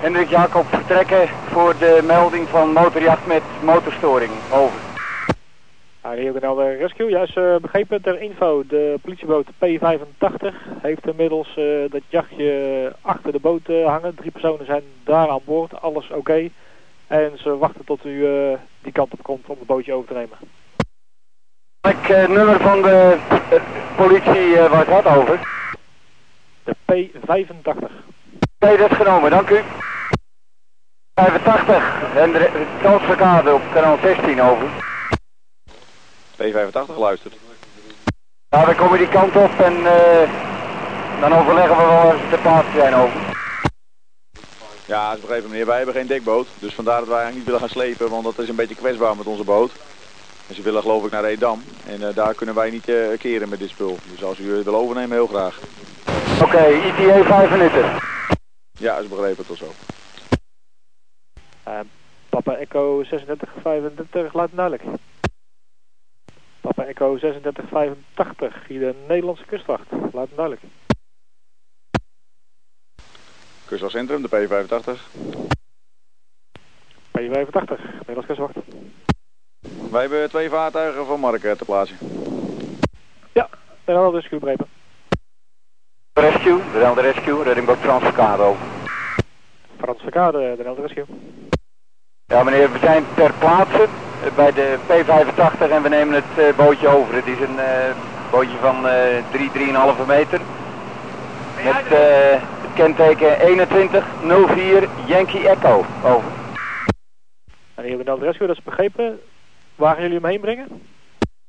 Hendrik 0.00 0.28
Jacob 0.28 0.66
vertrekken 0.68 1.28
voor 1.28 1.74
de 1.78 2.00
melding 2.04 2.48
van 2.48 2.72
motorjacht 2.72 3.26
met 3.26 3.42
motorstoring. 3.62 4.30
Over. 4.52 4.83
Hier 6.12 6.32
de 6.32 6.76
rescue, 6.78 7.10
juist 7.10 7.36
eh, 7.36 7.56
begrepen 7.56 8.02
ter 8.02 8.20
info. 8.20 8.64
De 8.66 8.98
politieboot 9.02 9.46
P85 9.46 10.54
heeft 10.82 11.06
inmiddels 11.06 11.56
eh, 11.56 11.64
dat 11.90 12.00
jachtje 12.08 12.92
achter 13.00 13.32
de 13.32 13.38
boot 13.40 13.68
eh, 13.68 13.86
hangen. 13.86 14.14
Drie 14.14 14.30
personen 14.30 14.66
zijn 14.66 14.82
daar 15.04 15.28
aan 15.28 15.40
boord, 15.44 15.80
alles 15.80 16.10
oké. 16.10 16.48
En 17.06 17.32
ze 17.38 17.56
wachten 17.58 17.84
tot 17.84 18.04
u 18.04 18.26
eh, 18.26 18.58
die 18.82 18.92
kant 18.92 19.12
op 19.12 19.22
komt 19.22 19.46
om 19.46 19.56
het 19.58 19.66
bootje 19.66 19.92
over 19.92 20.08
te 20.08 20.14
nemen. 20.14 20.38
Uh, 22.10 22.28
nummer 22.28 22.60
van 22.60 22.82
de 22.82 23.18
politie 23.96 24.56
waar 24.56 24.86
het 24.86 25.04
had 25.04 25.16
over. 25.16 25.40
De 26.64 26.74
P85. 26.92 27.92
Nee, 28.58 28.76
dat 28.76 28.90
is 28.90 28.96
genomen, 28.96 29.30
dank 29.30 29.50
u. 29.50 29.60
85 31.14 32.14
en 32.16 32.32
de 32.32 32.66
Frans 32.78 33.02
Verkade 33.02 33.54
op 33.54 33.62
kanaal 33.72 33.98
16 34.02 34.42
over. 34.42 34.93
P85 36.42 36.96
luistert. 36.96 37.34
Nou, 38.50 38.66
dan 38.66 38.74
komen 38.74 38.98
die 38.98 39.08
kant 39.08 39.36
op 39.36 39.60
en 39.60 39.76
eh, 39.86 40.30
dan 41.20 41.32
overleggen 41.32 41.76
we 41.76 41.82
wel 41.82 42.10
ze 42.10 42.28
ter 42.30 42.38
plaatse 42.38 42.70
zijn 42.76 42.94
over. 42.94 43.20
Ja, 44.86 45.08
dat 45.08 45.16
is 45.16 45.20
begrepen 45.20 45.50
meneer, 45.50 45.66
wij 45.66 45.76
hebben 45.76 45.94
geen 45.94 46.06
dekboot, 46.06 46.46
dus 46.58 46.74
vandaar 46.74 46.98
dat 46.98 47.08
wij 47.08 47.22
eigenlijk 47.22 47.36
niet 47.36 47.44
willen 47.44 47.60
gaan 47.60 47.82
slepen, 47.82 48.10
want 48.10 48.24
dat 48.24 48.38
is 48.38 48.48
een 48.48 48.56
beetje 48.56 48.74
kwetsbaar 48.74 49.16
met 49.16 49.26
onze 49.26 49.44
boot. 49.44 49.72
En 50.48 50.54
ze 50.54 50.62
willen 50.62 50.82
geloof 50.82 51.04
ik 51.04 51.10
naar 51.10 51.24
Edam 51.24 51.62
en 51.86 52.08
eh, 52.08 52.14
daar 52.14 52.34
kunnen 52.34 52.54
wij 52.54 52.70
niet 52.70 52.88
eh, 52.88 53.18
keren 53.18 53.48
met 53.48 53.58
dit 53.58 53.70
spul. 53.70 53.98
Dus 54.10 54.24
als 54.24 54.38
u 54.38 54.54
het 54.54 54.64
wil 54.64 54.76
overnemen, 54.76 55.16
heel 55.16 55.26
graag. 55.26 55.58
Oké, 56.42 56.64
ETA 56.64 57.22
5 57.22 57.50
minuten. 57.50 57.84
Ja, 58.78 58.96
is 58.96 59.08
begrepen, 59.08 59.46
tot 59.46 59.58
zo. 59.58 59.72
Papa 62.28 62.56
Echo 62.56 63.02
3635, 63.02 64.34
laat 64.34 64.46
het 64.46 64.56
duidelijk. 64.56 64.98
Papa 66.64 66.84
Echo 66.84 67.16
3685, 67.18 68.66
hier 68.66 68.80
de 68.80 68.94
Nederlandse 69.08 69.44
kustwacht, 69.44 69.84
laat 69.90 70.26
het 70.28 70.36
duidelijk. 70.36 70.62
Kustwachtcentrum, 73.64 74.22
de 74.22 74.28
P85. 74.28 75.00
P85, 77.18 77.80
Nederlandse 77.98 78.26
kustwacht. 78.26 78.54
Wij 79.90 80.00
hebben 80.00 80.28
twee 80.28 80.48
vaartuigen 80.48 81.06
van 81.06 81.20
Mark 81.20 81.44
eh, 81.44 81.52
te 81.52 81.64
plaatsen. 81.64 81.96
Ja, 83.32 83.48
de 83.84 83.92
hele 83.92 84.10
rescue 84.10 84.38
begrepen. 84.38 84.66
Rescue, 86.12 86.58
de 86.72 86.78
Helder 86.78 87.04
Rescue, 87.04 87.42
reddingboot 87.42 87.78
Frans 87.78 88.02
Verkade 88.02 88.42
over. 88.42 88.66
Frans 89.76 90.00
Verkade, 90.00 90.38
de 90.56 90.74
rescue. 90.80 91.04
Ja 92.26 92.42
meneer, 92.42 92.72
we 92.72 92.78
zijn 92.78 93.04
ter 93.14 93.32
plaatse 93.32 93.88
bij 94.32 94.52
de 94.52 94.78
P85 94.86 95.70
en 95.70 95.82
we 95.82 95.88
nemen 95.88 96.14
het 96.14 96.38
eh, 96.38 96.56
bootje 96.56 96.88
over. 96.88 97.14
Het 97.14 97.26
is 97.26 97.40
een 97.40 97.58
eh, 97.58 97.94
bootje 98.30 98.56
van 98.60 98.88
eh 98.88 99.24
3, 99.30 99.50
3,5 99.50 100.06
meter. 100.06 100.40
Met 101.64 101.92
eh, 101.92 102.40
het 102.62 102.72
kenteken 102.74 103.38
2104 103.38 104.88
Yankee 105.06 105.48
Echo. 105.48 105.84
Over. 106.04 106.30
En 107.74 107.84
hier 107.84 108.04
de 108.04 108.10
hele 108.10 108.24
rescue, 108.24 108.46
dat 108.46 108.56
is 108.56 108.64
begrepen. 108.64 109.20
Waar 109.74 109.92
gaan 109.92 110.02
jullie 110.02 110.18
hem 110.18 110.30
heen 110.30 110.40
brengen? 110.40 110.68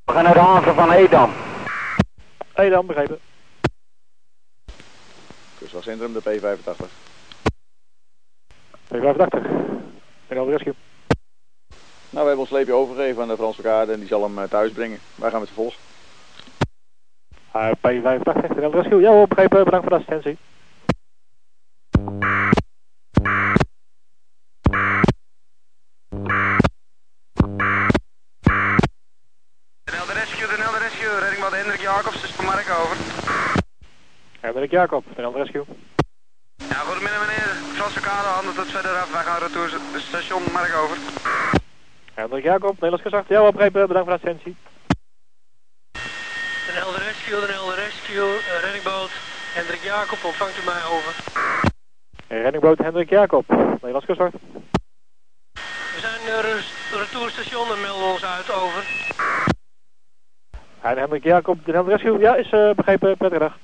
We 0.05 0.11
gaan 0.11 0.23
naar 0.23 0.33
de 0.33 0.39
haven 0.39 0.75
van 0.75 0.91
Edam. 0.91 1.31
Hey 2.53 2.69
dan, 2.69 2.85
begrepen. 2.85 3.19
Kustwachtcentrum, 5.59 6.13
de 6.13 6.21
P85. 6.21 6.85
P85, 8.93 9.41
de. 10.27 10.63
Nou, 10.63 10.84
we 12.21 12.27
hebben 12.27 12.39
ons 12.39 12.49
sleepje 12.49 12.73
overgegeven 12.73 13.21
aan 13.21 13.27
de 13.27 13.35
Frans 13.35 13.55
Verkade 13.55 13.91
en 13.91 13.99
die 13.99 14.07
zal 14.07 14.23
hem 14.23 14.39
eh, 14.39 14.49
thuis 14.49 14.71
brengen. 14.71 14.99
Wij 15.15 15.29
gaan 15.29 15.39
met 15.39 15.49
z'n 15.49 15.55
volgen. 15.55 15.79
Uh, 17.55 17.71
P85, 17.71 18.55
de 18.55 18.69
rescue. 18.71 19.01
Ja 19.01 19.11
hoor, 19.11 19.27
bedankt 19.27 19.69
voor 19.69 19.89
de 19.89 19.95
assistentie. 19.95 20.37
Helder 29.83 30.13
Rescue, 30.13 30.47
Helder 30.47 30.81
Rescue, 30.81 31.19
reddingboot 31.19 31.51
Hendrik 31.51 31.81
Jacobs, 31.81 32.21
dus 32.21 32.31
van 32.31 32.45
Mark 32.45 32.69
over. 32.69 32.97
Hendrik 34.39 34.71
Jacob, 34.71 35.03
de 35.15 35.31
rescue. 35.31 35.63
Ja, 36.55 36.75
goedemiddag 36.75 37.19
meneer. 37.19 37.49
Frans 37.75 37.93
Verkade, 37.93 38.27
handen 38.27 38.55
tot 38.55 38.65
verder 38.65 38.91
af. 38.91 39.11
Wij 39.11 39.23
gaan 39.23 39.39
retour 39.39 39.79
station 39.97 40.43
Mark 40.53 40.75
over. 40.75 40.97
Hendrik 42.15 42.43
Jacob, 42.43 42.71
Nederlands 42.71 43.01
gezag. 43.01 43.27
Ja 43.27 43.51
begrepen, 43.51 43.87
bedankt 43.87 44.09
voor 44.09 44.17
de 44.17 44.23
assistentie. 44.23 44.55
Den 46.65 46.75
Helder 46.81 47.01
Rescue, 47.01 47.39
Den 47.39 47.49
Helder 47.49 47.75
Rescue, 47.75 48.29
eh, 48.37 48.63
reddingboot 48.63 49.11
Hendrik 49.53 49.83
Jacob, 49.83 50.23
ontvangt 50.23 50.57
u 50.61 50.65
mij 50.65 50.83
over. 50.93 51.13
Reddingboot 52.27 52.77
Hendrik 52.77 53.09
Jacob, 53.09 53.49
Nederlands 53.49 54.05
gezag. 54.05 54.31
We 55.95 55.99
zijn 56.07 56.21
uh, 56.27 56.39
retourstation 57.01 57.71
en 57.71 57.81
melden 57.81 58.11
ons 58.11 58.25
uit 58.25 58.51
over. 58.51 58.83
En 60.81 60.97
Hendrik 60.97 61.23
Jacob, 61.23 61.65
de 61.65 61.71
hele 61.71 61.89
rescue. 61.89 62.19
Ja, 62.19 62.35
is 62.35 62.49
eh, 62.49 62.71
begrepen, 62.71 63.17
prettige 63.17 63.43
dag. 63.43 63.57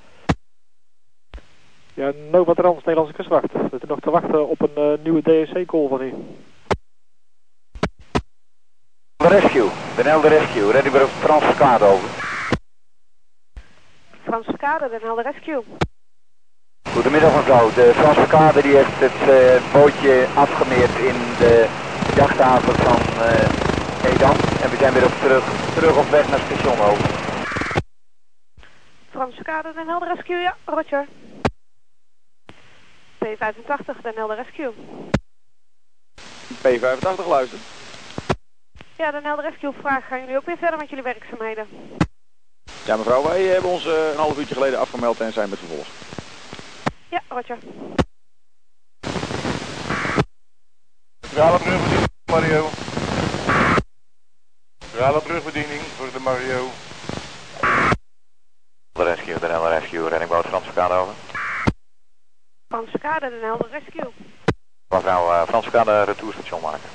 Ja, 1.94 2.12
Nova 2.32 2.54
Trans, 2.54 2.78
Nederlandse 2.78 3.14
kustwacht. 3.14 3.52
We 3.52 3.68
zitten 3.72 3.88
nog 3.88 4.00
te 4.00 4.12
wachten 4.12 4.48
op 4.48 4.62
een 4.62 4.76
eh, 4.76 5.04
nieuwe 5.04 5.22
DSC-call 5.22 5.88
van 5.88 6.02
u. 6.02 6.14
Rescue, 9.30 9.70
de 9.96 10.04
Helder 10.04 10.30
Rescue, 10.30 10.72
reddingboot 10.72 11.10
Frans 11.10 11.44
Verkade 11.44 11.86
over. 11.86 12.10
Frans 14.24 14.46
Verkade, 14.46 14.90
Den 14.90 15.02
Helder 15.02 15.24
Rescue. 15.24 15.64
Goedemiddag 16.94 17.36
mevrouw, 17.36 17.70
de 17.74 17.92
Frans 17.94 18.18
Verkade 18.18 18.62
die 18.62 18.76
heeft 18.76 19.00
het 19.00 19.30
eh, 19.30 19.74
bootje 19.74 20.28
afgemeerd 20.36 20.96
in 20.98 21.16
de 21.40 21.68
jachthaven 22.16 22.74
van 22.76 23.00
uh, 23.24 24.12
Edam. 24.12 24.36
En 24.64 24.70
we 24.70 24.78
zijn 24.80 24.94
weer 24.94 25.06
op 25.06 25.16
terug, 25.22 25.44
terug 25.74 25.98
op 25.98 26.10
weg 26.10 26.30
naar 26.30 26.40
station 26.40 26.80
over. 26.80 27.10
Franse 29.10 29.44
Kade, 29.44 29.74
Den 29.74 29.88
Helder 29.88 30.16
Rescue, 30.16 30.38
ja, 30.38 30.56
Roger. 30.66 31.08
P85, 33.26 34.02
Den 34.02 34.16
Helder 34.16 34.36
Rescue. 34.36 34.74
P85 36.64 37.28
luister. 37.28 37.81
Ja, 39.02 39.12
Den 39.12 39.24
Helder 39.24 39.46
Rescue 39.50 39.74
vraag, 39.82 40.08
gaan 40.08 40.20
jullie 40.20 40.38
ook 40.38 40.46
weer 40.46 40.58
verder 40.58 40.80
met 40.80 40.90
jullie 40.90 41.04
werkzaamheden? 41.04 41.68
Ja 42.86 42.96
mevrouw, 42.96 43.24
wij 43.24 43.42
hebben 43.44 43.70
ons 43.70 43.86
uh, 43.86 44.10
een 44.12 44.18
half 44.18 44.38
uurtje 44.38 44.54
geleden 44.54 44.80
afgemeld 44.80 45.20
en 45.20 45.34
zijn 45.34 45.50
met 45.50 45.60
vervolg. 45.60 45.88
Ja, 47.10 47.22
Roger. 47.28 47.58
Centrale 51.22 51.58
brugbediening, 51.60 52.10
Mario. 52.26 52.70
Centrale 54.80 55.22
brugbediening 55.22 55.82
voor 55.82 56.12
de 56.12 56.20
Mario. 56.20 56.68
De 58.92 59.04
rescue, 59.04 59.40
de 59.40 59.46
Helder 59.46 59.80
Rescue, 59.80 60.10
reddingboot 60.10 60.46
Franse 60.46 60.74
Kade 60.74 60.94
over. 60.94 61.14
Franse 62.68 63.00
Kade, 63.00 63.30
de 63.30 63.40
Helder 63.42 63.70
Rescue. 63.70 64.12
Mevrouw 64.88 65.32
uh, 65.32 65.44
Franse 65.48 65.70
Kade, 65.70 66.04
retourstation 66.04 66.62
maken. 66.62 66.90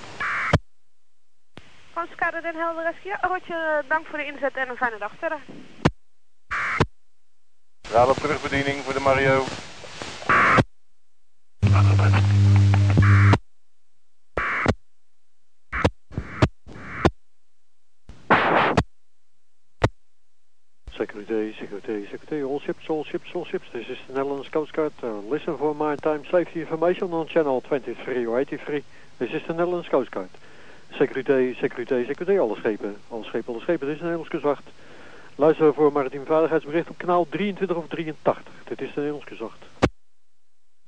Franse 1.96 2.14
Kade, 2.14 2.42
Den 2.42 2.54
Helder 2.56 2.84
Rescue. 2.84 3.08
Ja, 3.08 3.18
Roger, 3.22 3.84
dank 3.88 4.06
voor 4.06 4.18
de 4.18 4.24
inzet 4.24 4.54
en 4.54 4.68
een 4.68 4.76
fijne 4.76 4.98
dag 4.98 5.12
verder. 5.18 5.38
Raad 7.90 8.08
op 8.08 8.16
terugbediening 8.16 8.82
voor 8.84 8.92
de 8.92 9.00
Mario. 9.00 9.44
Security, 20.90 21.54
security, 21.58 22.06
security, 22.10 22.52
all 22.52 22.58
ships, 22.58 22.88
all 22.88 23.04
ships, 23.04 23.34
all 23.34 23.44
ships. 23.44 23.68
This 23.72 23.88
is 23.88 23.98
the 24.06 24.12
Netherlands 24.12 24.48
Coast 24.48 24.74
Guard. 24.74 24.92
Uh, 25.02 25.30
listen 25.30 25.56
for 25.58 25.76
maritime 25.76 26.24
safety 26.24 26.60
information 26.60 27.12
on 27.12 27.26
channel 27.26 27.60
23 27.60 28.26
or 28.26 28.38
83. 28.38 28.84
This 29.18 29.30
is 29.30 29.42
the 29.46 29.54
Netherlands 29.54 29.88
Coast 29.88 30.10
Guard. 30.10 30.30
Security, 30.90 31.55
security, 31.55 32.05
security, 32.07 32.38
alle 32.38 32.57
schepen, 32.57 32.97
alle 33.09 33.25
schepen, 33.25 33.52
alle 33.52 33.62
schepen. 33.62 33.87
Dit 33.87 33.95
is 33.95 34.00
de 34.00 34.05
Nederlands 34.05 34.31
kustwacht. 34.31 34.62
Luister 35.35 35.75
voor 35.75 35.93
maritiem 35.93 36.25
veiligheidsbericht 36.25 36.88
op 36.88 36.99
kanaal 36.99 37.26
23 37.28 37.77
of 37.77 37.88
83. 37.88 38.42
Dit 38.64 38.81
is 38.81 38.88
de 38.94 39.01
Nederlands 39.01 39.27
kustwacht. 39.27 39.64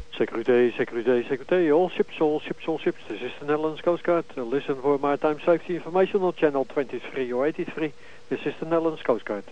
Security, 0.09 0.73
security, 0.77 1.27
security, 1.29 1.71
all 1.71 1.89
ships, 1.89 2.21
all 2.21 2.41
ships, 2.41 2.67
all 2.67 2.79
ships. 2.79 2.99
This 3.07 3.21
is 3.21 3.33
the 3.39 3.45
Netherlands 3.45 3.81
Coast 3.81 4.05
Guard. 4.05 4.25
Listen 4.35 4.77
for 4.81 4.99
maritime 5.01 5.39
safety 5.41 5.75
information 5.75 6.23
on 6.23 6.33
channel 6.35 6.65
23 6.65 7.33
or 7.33 7.47
83. 7.47 7.93
This 8.29 8.45
is 8.45 8.55
the 8.59 8.67
Netherlands 8.67 9.03
Coast 9.03 9.25
Guard. 9.25 9.45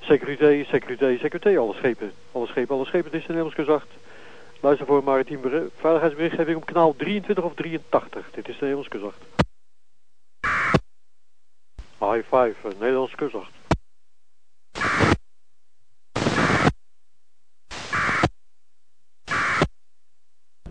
Securité, 0.00 0.64
securité, 0.64 1.18
securité, 1.18 1.58
alle 1.58 1.74
schepen. 1.74 2.12
Alle 2.32 2.46
schepen, 2.46 2.76
alle 2.76 2.84
schepen, 2.84 3.10
dit 3.10 3.20
is 3.20 3.26
de 3.26 3.32
Nederlands 3.32 3.54
kustwacht. 3.54 3.88
Luister 4.60 4.86
voor 4.86 5.04
maritiem 5.04 5.40
veiligheidsberichtgeving 5.76 6.56
op 6.56 6.66
kanaal 6.66 6.94
23 6.96 7.44
of 7.44 7.54
83. 7.54 8.30
Dit 8.30 8.48
is 8.48 8.58
de 8.58 8.60
Nederlands 8.60 8.88
kustwacht. 8.88 9.41
High 12.02 12.22
five, 12.22 12.54
uh, 12.64 12.72
Nederlands 12.80 13.14
kustwacht. 13.14 13.50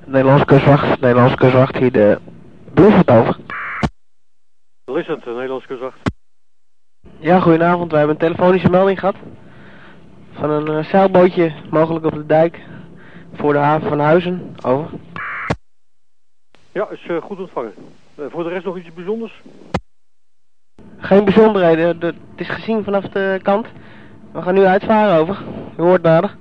Nederlands 0.05 0.45
kustwacht, 0.45 0.99
Nederlands 1.01 1.35
kustwacht, 1.35 1.75
hier 1.75 1.91
de 1.91 2.19
Blizzard 2.73 3.09
over. 3.09 3.37
Blizzard, 4.83 5.25
Nederlands 5.25 5.65
kustwacht. 5.65 5.99
Ja, 7.19 7.39
goedenavond. 7.39 7.91
Wij 7.91 7.99
hebben 7.99 8.17
een 8.17 8.27
telefonische 8.27 8.69
melding 8.69 8.99
gehad. 8.99 9.15
Van 10.31 10.49
een 10.49 10.71
uh, 10.71 10.83
zeilbootje, 10.83 11.53
mogelijk 11.69 12.05
op 12.05 12.13
de 12.13 12.25
dijk, 12.25 12.59
voor 13.33 13.53
de 13.53 13.59
haven 13.59 13.89
van 13.89 13.99
Huizen. 13.99 14.55
Over. 14.65 14.89
Ja, 16.71 16.89
is 16.89 17.05
uh, 17.07 17.21
goed 17.21 17.39
ontvangen. 17.39 17.73
Uh, 18.15 18.25
voor 18.29 18.43
de 18.43 18.49
rest 18.49 18.65
nog 18.65 18.77
iets 18.77 18.93
bijzonders? 18.93 19.41
Geen 21.01 21.23
bijzonderheden. 21.23 21.99
De, 21.99 22.05
het 22.05 22.15
is 22.35 22.49
gezien 22.49 22.83
vanaf 22.83 23.03
de 23.03 23.39
kant. 23.41 23.67
We 24.31 24.41
gaan 24.41 24.53
nu 24.53 24.63
uitvaren 24.63 25.19
over. 25.19 25.43
U 25.77 25.81
hoort 25.81 26.01
nader. 26.01 26.35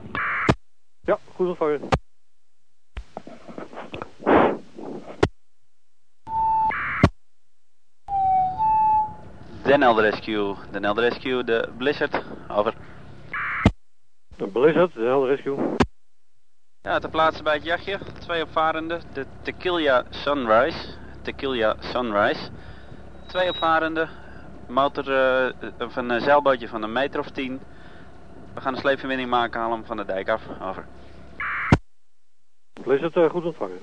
Ja, 1.00 1.18
goed 1.34 1.48
ontvangen. 1.48 1.88
Den 9.62 9.82
Helder 9.82 10.10
Rescue, 10.10 10.54
Den 10.70 10.84
Helder 10.84 11.04
Rescue, 11.04 11.44
de 11.44 11.68
Blizzard, 11.76 12.22
over. 12.48 12.74
De 14.36 14.46
Blizzard, 14.46 14.94
de 14.94 15.04
Helder 15.04 15.28
Rescue. 15.28 15.76
Ja, 16.82 16.98
te 16.98 17.08
plaatsen 17.08 17.44
bij 17.44 17.54
het 17.54 17.64
jachtje. 17.64 17.98
Twee 18.18 18.42
opvarenden, 18.42 19.00
de 19.12 19.26
Tequila 19.42 20.04
Sunrise. 20.10 20.88
Tequila 21.22 21.76
Sunrise. 21.78 22.50
Twee 23.26 23.48
opvarenden, 23.48 24.08
motor 24.70 25.08
uh, 25.08 25.70
van 25.78 26.10
een 26.10 26.20
zeilbootje 26.20 26.68
van 26.68 26.82
een 26.82 26.92
meter 26.92 27.20
of 27.20 27.30
tien. 27.30 27.60
We 28.54 28.60
gaan 28.60 28.74
een 28.74 28.80
sleepverbinding 28.80 29.30
maken, 29.30 29.60
halen 29.60 29.76
hem 29.76 29.86
van 29.86 29.96
de 29.96 30.04
dijk 30.04 30.28
af, 30.28 30.42
over. 30.60 30.86
Blizzard, 32.72 33.16
uh, 33.16 33.30
goed 33.30 33.44
ontvangen. 33.44 33.78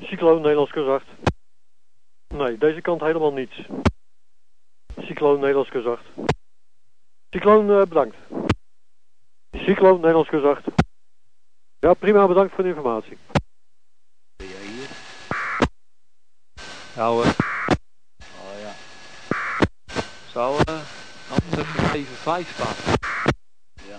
Cycloon, 0.00 0.40
Nederlands 0.40 0.72
kustwacht. 0.72 1.06
Nee, 2.28 2.58
deze 2.58 2.80
kant 2.80 3.00
helemaal 3.00 3.32
niets. 3.32 3.62
Cycloon 4.98 5.40
Nederlands 5.40 5.70
kustwacht. 5.70 6.04
Cycloon, 7.30 7.70
uh, 7.70 7.82
bedankt. 7.82 8.16
Cycloon 9.52 9.94
Nederlands 9.94 10.28
kustwacht. 10.28 10.64
Ja, 11.78 11.94
prima, 11.94 12.26
bedankt 12.26 12.54
voor 12.54 12.62
de 12.62 12.68
informatie. 12.68 13.18
Ben 14.36 14.46
jij 14.46 14.66
hier? 14.66 14.88
Ja 16.94 17.08
hoor. 17.08 17.55
Ja. 20.36 20.42
Zou 20.42 20.60
uh, 20.68 20.80
anders 21.28 21.92
even 21.94 22.16
5 22.16 22.52
staan? 22.54 22.74
Ja. 23.88 23.98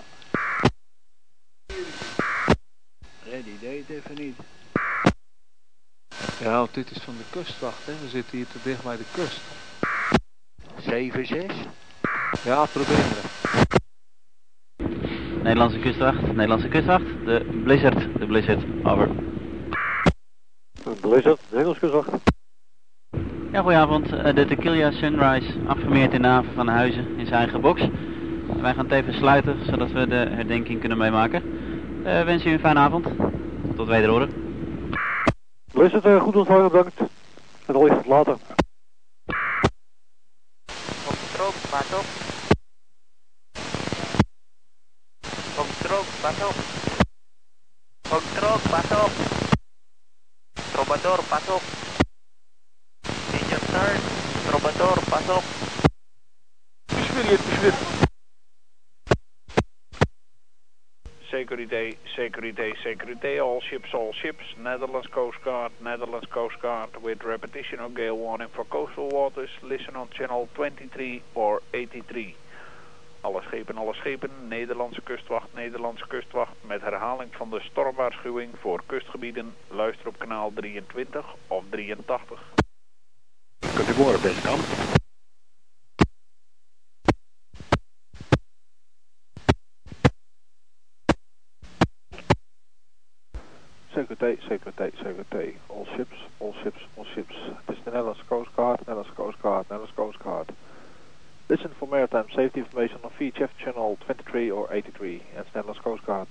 Reddy 3.24 3.58
deed 3.60 3.88
het 3.88 3.96
even 3.96 4.14
niet. 4.14 4.36
Ja, 6.40 6.58
want 6.58 6.74
dit 6.74 6.90
is 6.90 7.02
van 7.02 7.16
de 7.16 7.24
kustwacht, 7.30 7.86
hè. 7.86 7.92
We 7.92 8.08
zitten 8.08 8.36
hier 8.36 8.46
te 8.46 8.58
dicht 8.62 8.82
bij 8.82 8.96
de 8.96 9.04
kust. 9.12 9.40
7-6? 10.80 11.68
Ja, 12.44 12.64
probeer 12.64 12.96
het. 12.96 13.26
Nederlandse 15.42 15.78
kustwacht, 15.78 16.22
Nederlandse 16.22 16.68
kustwacht, 16.68 17.04
de 17.04 17.60
Blizzard, 17.64 18.18
de 18.18 18.26
Blizzard, 18.26 18.64
over. 18.82 19.08
Blizzard, 21.00 21.40
Nederlandse 21.50 21.80
kustwacht. 21.80 22.36
Ja, 23.52 23.60
goedenavond. 23.60 24.08
De 24.10 24.44
Tequila 24.48 24.90
Sunrise, 24.90 25.52
afgemeerd 25.66 26.12
in 26.12 26.22
de 26.22 26.28
haven 26.28 26.54
van 26.54 26.68
Huizen 26.68 27.18
in 27.18 27.26
zijn 27.26 27.38
eigen 27.38 27.60
box. 27.60 27.80
Wij 28.60 28.74
gaan 28.74 28.84
het 28.84 28.92
even 28.92 29.14
sluiten, 29.14 29.64
zodat 29.64 29.90
we 29.90 30.06
de 30.06 30.14
herdenking 30.30 30.80
kunnen 30.80 30.98
meemaken. 30.98 31.42
Uh, 32.04 32.22
wensen 32.22 32.50
u 32.50 32.52
een 32.52 32.58
fijne 32.58 32.78
avond. 32.78 33.06
Tot 33.76 33.86
wederhoren. 33.88 34.30
Blizzard, 35.72 36.04
uh, 36.04 36.20
goed 36.22 36.36
ontvangen, 36.36 36.70
bedankt. 36.70 37.00
En 37.66 37.74
al 37.74 37.88
even 37.88 38.02
later. 38.06 38.36
Op 41.06 41.16
strook, 41.30 41.54
pas 41.70 41.92
op. 41.92 42.04
Op 45.58 45.66
strook, 45.78 46.06
pas 46.20 46.40
op. 46.48 46.54
Op 48.12 48.22
strook, 48.34 48.62
pas 48.70 49.04
op. 49.04 49.10
Trobador, 50.72 51.24
pas 51.28 51.48
op. 51.48 51.87
pas 55.26 55.36
op. 55.36 55.42
Spirit, 56.86 57.40
spirit. 57.40 57.74
Security, 61.30 61.96
security, 62.16 62.74
security, 62.82 63.38
all 63.38 63.60
ships, 63.60 63.94
all 63.94 64.12
ships, 64.12 64.44
Netherlands 64.56 65.08
Coast 65.08 65.38
Guard, 65.44 65.72
Netherlands 65.80 66.26
Coast 66.30 66.56
Guard, 66.60 66.90
with 67.02 67.22
repetition 67.22 67.80
of 67.80 67.94
gale 67.94 68.16
warning 68.16 68.48
for 68.52 68.64
coastal 68.64 69.08
waters, 69.08 69.50
listen 69.62 69.96
on 69.96 70.08
channel 70.08 70.48
23 70.54 71.22
or 71.34 71.60
83. 71.72 72.34
Alle 73.20 73.42
schepen, 73.42 73.76
alle 73.76 73.94
schepen, 73.94 74.30
Nederlandse 74.48 75.00
kustwacht, 75.00 75.48
Nederlandse 75.54 76.06
kustwacht, 76.06 76.52
met 76.60 76.80
herhaling 76.80 77.30
van 77.34 77.50
de 77.50 77.60
stormwaarschuwing 77.60 78.50
voor 78.60 78.82
kustgebieden, 78.86 79.54
luister 79.68 80.06
op 80.08 80.18
kanaal 80.18 80.52
23 80.54 81.24
of 81.46 81.64
83. 81.70 82.40
Kunt 83.74 83.88
u 83.88 83.92
horen, 83.92 84.20
beste 84.20 84.40
kant. 84.40 84.97
Securité, 94.18 94.90
Securité. 94.96 95.56
All 95.68 95.86
ships, 95.96 96.16
all 96.40 96.54
ships, 96.62 96.80
all 96.96 97.04
ships. 97.04 97.34
Het 97.64 97.76
is 97.76 97.82
de 97.84 97.90
Nederlandse 97.90 98.24
Coast 98.28 98.50
Guard, 98.54 98.78
Nederlandse 98.78 99.14
Coast 99.14 99.38
Guard, 99.40 99.62
Nederlandse 99.68 99.94
Coast 99.94 100.18
Guard. 100.22 100.50
Listen 101.46 101.70
for 101.76 101.88
maritime 101.88 102.24
safety 102.28 102.58
information 102.58 102.98
on 103.02 103.10
VHF 103.10 103.50
channel 103.56 103.96
23 103.98 104.52
or 104.52 104.68
83. 104.70 105.22
En 105.34 105.44
Nederlandse 105.52 105.82
Coast 105.82 106.04
Guard. 106.04 106.30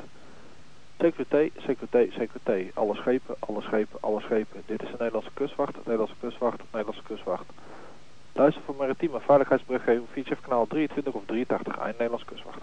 Securité, 1.00 1.52
Securité, 1.58 2.12
Securité. 2.12 2.72
Alle 2.74 2.96
schepen, 2.96 3.36
alle 3.40 3.62
schepen, 3.62 3.98
alle 4.02 4.20
schepen. 4.20 4.64
Dit 4.66 4.82
is 4.82 4.88
de 4.88 4.96
Nederlandse 4.98 5.32
kustwacht, 5.34 5.76
Nederlandse 5.76 6.16
kustwacht, 6.20 6.60
Nederlandse 6.72 7.04
kustwacht. 7.04 7.46
Luister 8.34 8.62
voor 8.66 8.76
maritieme 8.76 9.20
veiligheidsberichtgeving 9.20 10.08
VHF 10.12 10.42
kanaal 10.42 10.68
23 10.68 11.14
of 11.14 11.26
83 11.26 11.80
aan 11.80 11.88
Nederlandse 11.88 12.26
kustwacht. 12.26 12.62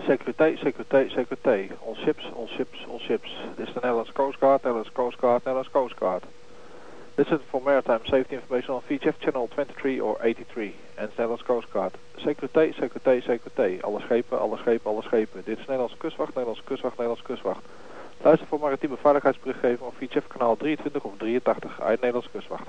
Securité, 0.00 0.56
securité, 0.56 1.08
securité. 1.10 1.70
All 1.86 1.96
ships, 2.04 2.24
all 2.34 2.48
ships, 2.56 2.78
all 2.88 2.98
ships. 2.98 3.30
Dit 3.56 3.66
is 3.66 3.72
de 3.72 3.80
Nederlandse 3.80 4.12
Coast 4.12 4.38
Guard, 4.38 4.62
Nederlandse 4.62 4.92
Coast 4.92 5.18
Guard, 5.18 5.44
Nederlandse 5.44 5.70
Coast 5.70 5.94
Guard. 5.98 6.24
Listen 7.14 7.40
for 7.50 7.62
maritime 7.62 8.00
safety 8.04 8.34
information 8.34 8.74
on 8.74 8.82
VHF 8.82 9.18
channel 9.18 9.48
23 9.48 10.00
or 10.00 10.16
83. 10.20 10.74
En 10.94 11.08
Nederlandse 11.08 11.44
Coast 11.44 11.68
Guard. 11.70 11.94
Securité, 12.16 12.72
securité, 12.72 13.20
securité. 13.20 13.78
Alle 13.82 14.00
schepen, 14.00 14.38
alle 14.40 14.56
schepen, 14.56 14.90
alle 14.90 15.02
schepen. 15.02 15.42
Dit 15.44 15.58
is 15.58 15.66
Nederlandse 15.66 15.96
kustwacht, 15.96 16.34
Nederlandse 16.34 16.64
kustwacht, 16.64 16.96
Nederlandse 16.96 17.24
kustwacht. 17.24 17.64
Luister 18.22 18.46
voor 18.46 18.60
maritieme 18.60 18.96
veiligheidsberichtgeving 18.96 19.80
op 19.80 19.94
VHF 19.98 20.26
kanaal 20.26 20.56
23 20.56 21.02
of 21.02 21.12
83 21.16 21.80
uit 21.80 22.00
Nederlandse 22.00 22.30
kustwacht. 22.30 22.66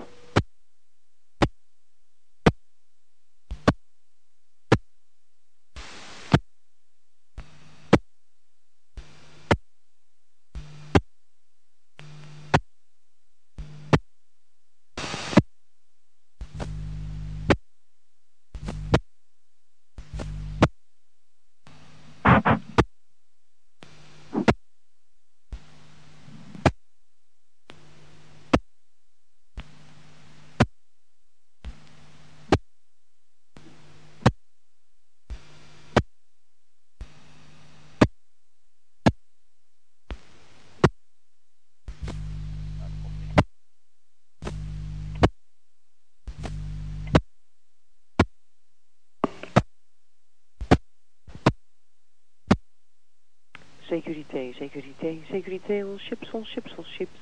Securité, 53.93 54.55
Securité, 54.57 55.21
Securité, 55.29 55.83
all 55.83 55.99
ships, 55.99 56.27
all 56.33 56.43
ships, 56.45 56.71
all 56.79 56.85
ships. 56.97 57.19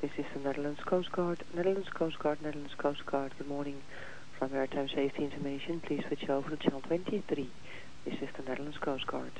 This 0.00 0.10
is 0.18 0.24
the 0.34 0.40
Netherlands 0.40 0.80
Coast 0.84 1.12
Guard, 1.12 1.44
Netherlands 1.54 1.88
Coast 1.94 2.18
Guard, 2.18 2.42
Netherlands 2.42 2.74
Coast 2.76 3.06
Guard. 3.06 3.30
Good 3.38 3.46
morning. 3.46 3.76
From 4.36 4.50
Maritime 4.50 4.88
Safety 4.88 5.22
Information, 5.22 5.78
please 5.78 6.02
switch 6.08 6.28
over 6.28 6.50
to 6.50 6.56
channel 6.56 6.80
23. 6.80 7.48
This 8.04 8.14
is 8.14 8.28
the 8.36 8.42
Netherlands 8.42 8.78
Coast 8.78 9.06
Guard. 9.06 9.30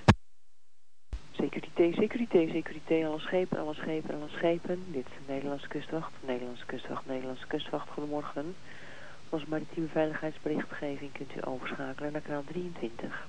Securité, 1.36 1.96
Securité, 1.96 2.48
Securité, 2.52 3.04
alle 3.04 3.18
schepen, 3.26 3.58
alle 3.58 3.74
schepen, 3.74 4.14
alle 4.14 4.30
schepen. 4.36 4.84
Dit 4.92 5.06
is 5.06 5.26
de 5.26 5.32
Nederlandse 5.32 5.68
kustwacht, 5.68 6.12
Nederlandse 6.26 6.66
kustwacht, 6.66 7.06
Nederlandse 7.06 7.46
kustwacht. 7.46 7.88
Goedemorgen. 7.88 8.54
Als 9.30 9.44
maritieme 9.46 9.88
veiligheidsberichtgeving 9.88 11.12
kunt 11.12 11.36
u 11.36 11.40
overschakelen 11.40 12.12
naar 12.12 12.20
kanaal 12.20 12.44
23. 12.44 13.26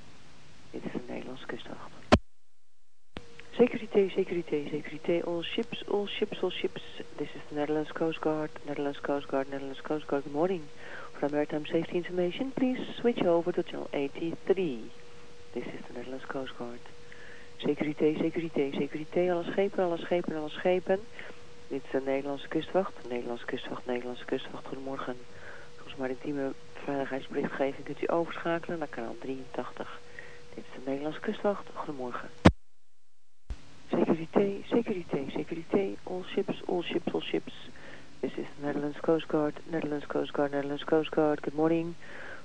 Dit 0.71 0.85
is 0.85 0.91
de 0.91 0.99
Nederlandse 1.07 1.45
kustwacht. 1.45 2.08
Securité, 3.59 4.09
securité, 4.15 4.69
securité, 4.71 5.21
all 5.27 5.43
ships, 5.43 5.83
all 5.91 6.07
ships, 6.07 6.37
all 6.41 6.49
ships. 6.49 6.81
This 7.17 7.27
is 7.35 7.41
the 7.49 7.55
Netherlands 7.55 7.91
Coast 7.91 8.21
Guard, 8.21 8.49
Netherlands 8.65 8.99
Coast 9.01 9.27
Guard, 9.27 9.49
Netherlands 9.51 9.81
Coast 9.81 10.07
Guard. 10.07 10.23
Good 10.23 10.33
morning. 10.33 10.61
For 11.19 11.27
maritime 11.27 11.65
safety 11.65 11.97
information, 11.97 12.53
please 12.55 12.79
switch 13.01 13.21
over 13.21 13.51
to 13.51 13.61
channel 13.63 13.89
83. 13.91 14.89
This 15.53 15.65
is 15.65 15.81
the 15.89 15.93
Netherlands 15.93 16.23
Coast 16.29 16.53
Guard. 16.57 16.79
Securité, 17.61 18.15
securité, 18.17 18.71
securité, 18.71 19.29
alle 19.29 19.43
schepen, 19.51 19.83
alle 19.83 19.97
schepen, 19.97 20.37
alle 20.37 20.49
schepen. 20.49 20.99
Dit 21.67 21.83
is 21.83 21.91
de 21.91 22.01
Nederlandse 22.05 22.47
kustwacht, 22.47 22.93
Nederlandse 23.09 23.45
kustwacht, 23.45 23.85
Nederlandse 23.85 24.25
kustwacht. 24.25 24.67
Goedemorgen. 24.67 25.15
Volgens 25.75 25.95
maritieme 25.95 26.53
veiligheidsberichtgeving 26.83 27.85
kunt 27.85 28.01
u 28.01 28.05
overschakelen 28.07 28.79
naar 28.79 28.87
kanaal 28.87 29.15
83. 29.19 29.99
Dit 30.53 30.63
is 30.63 30.73
de 30.73 30.89
Nederlandse 30.89 31.19
kustwacht. 31.19 31.65
Goedemorgen. 31.73 32.48
Securité, 33.89 34.63
securité, 34.69 35.27
securité, 35.35 35.97
all 36.05 36.23
ships, 36.35 36.61
all 36.67 36.83
ships, 36.83 37.11
all 37.13 37.21
ships. 37.21 37.53
This 38.21 38.31
is 38.37 38.45
the 38.59 38.67
Netherlands 38.67 38.97
Coast 39.01 39.27
Guard, 39.27 39.55
Netherlands 39.71 40.05
Coast 40.05 40.31
Guard, 40.31 40.51
Netherlands 40.51 40.83
Coast 40.83 41.09
Guard. 41.09 41.41
Good 41.41 41.55
morning. 41.55 41.95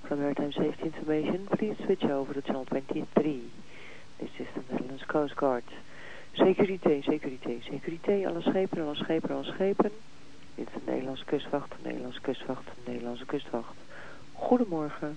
From 0.08 0.20
Maritime 0.20 0.52
Safety 0.52 0.84
Information, 0.84 1.46
please 1.56 1.76
switch 1.84 2.04
over 2.04 2.32
to 2.32 2.40
channel 2.40 2.64
23. 2.64 3.42
This 4.20 4.30
is 4.38 4.46
the 4.54 4.72
Netherlands 4.72 5.02
Coast 5.06 5.36
Guard. 5.36 5.64
Securité, 6.36 7.02
securité, 7.04 7.62
securité, 7.70 8.24
alle 8.26 8.40
schepen, 8.42 8.82
alle 8.82 8.96
schepen, 8.96 9.30
alle 9.30 9.44
schepen. 9.44 9.90
Dit 10.56 10.66
is 10.66 10.72
de 10.72 10.90
Nederlandse 10.90 11.24
kustwacht, 11.24 11.70
de 11.70 11.88
Nederlandse 11.88 12.20
kustwacht, 12.20 12.64
de 12.64 12.90
Nederlandse 12.90 13.26
kustwacht. 13.26 13.74
Goedemorgen. 14.32 15.16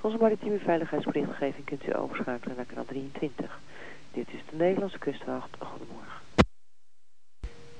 Volgens 0.00 0.22
maritieme 0.22 0.58
veiligheidsberichtgeving 0.58 1.64
kunt 1.64 1.86
u 1.86 1.96
overschakelen 1.96 2.56
naar 2.56 2.64
kanaal 2.64 2.84
23. 2.84 3.58
Dit 4.12 4.28
is 4.28 4.40
de 4.50 4.56
Nederlandse 4.56 4.98
kustwacht. 4.98 5.56
Goedemorgen. 5.58 6.18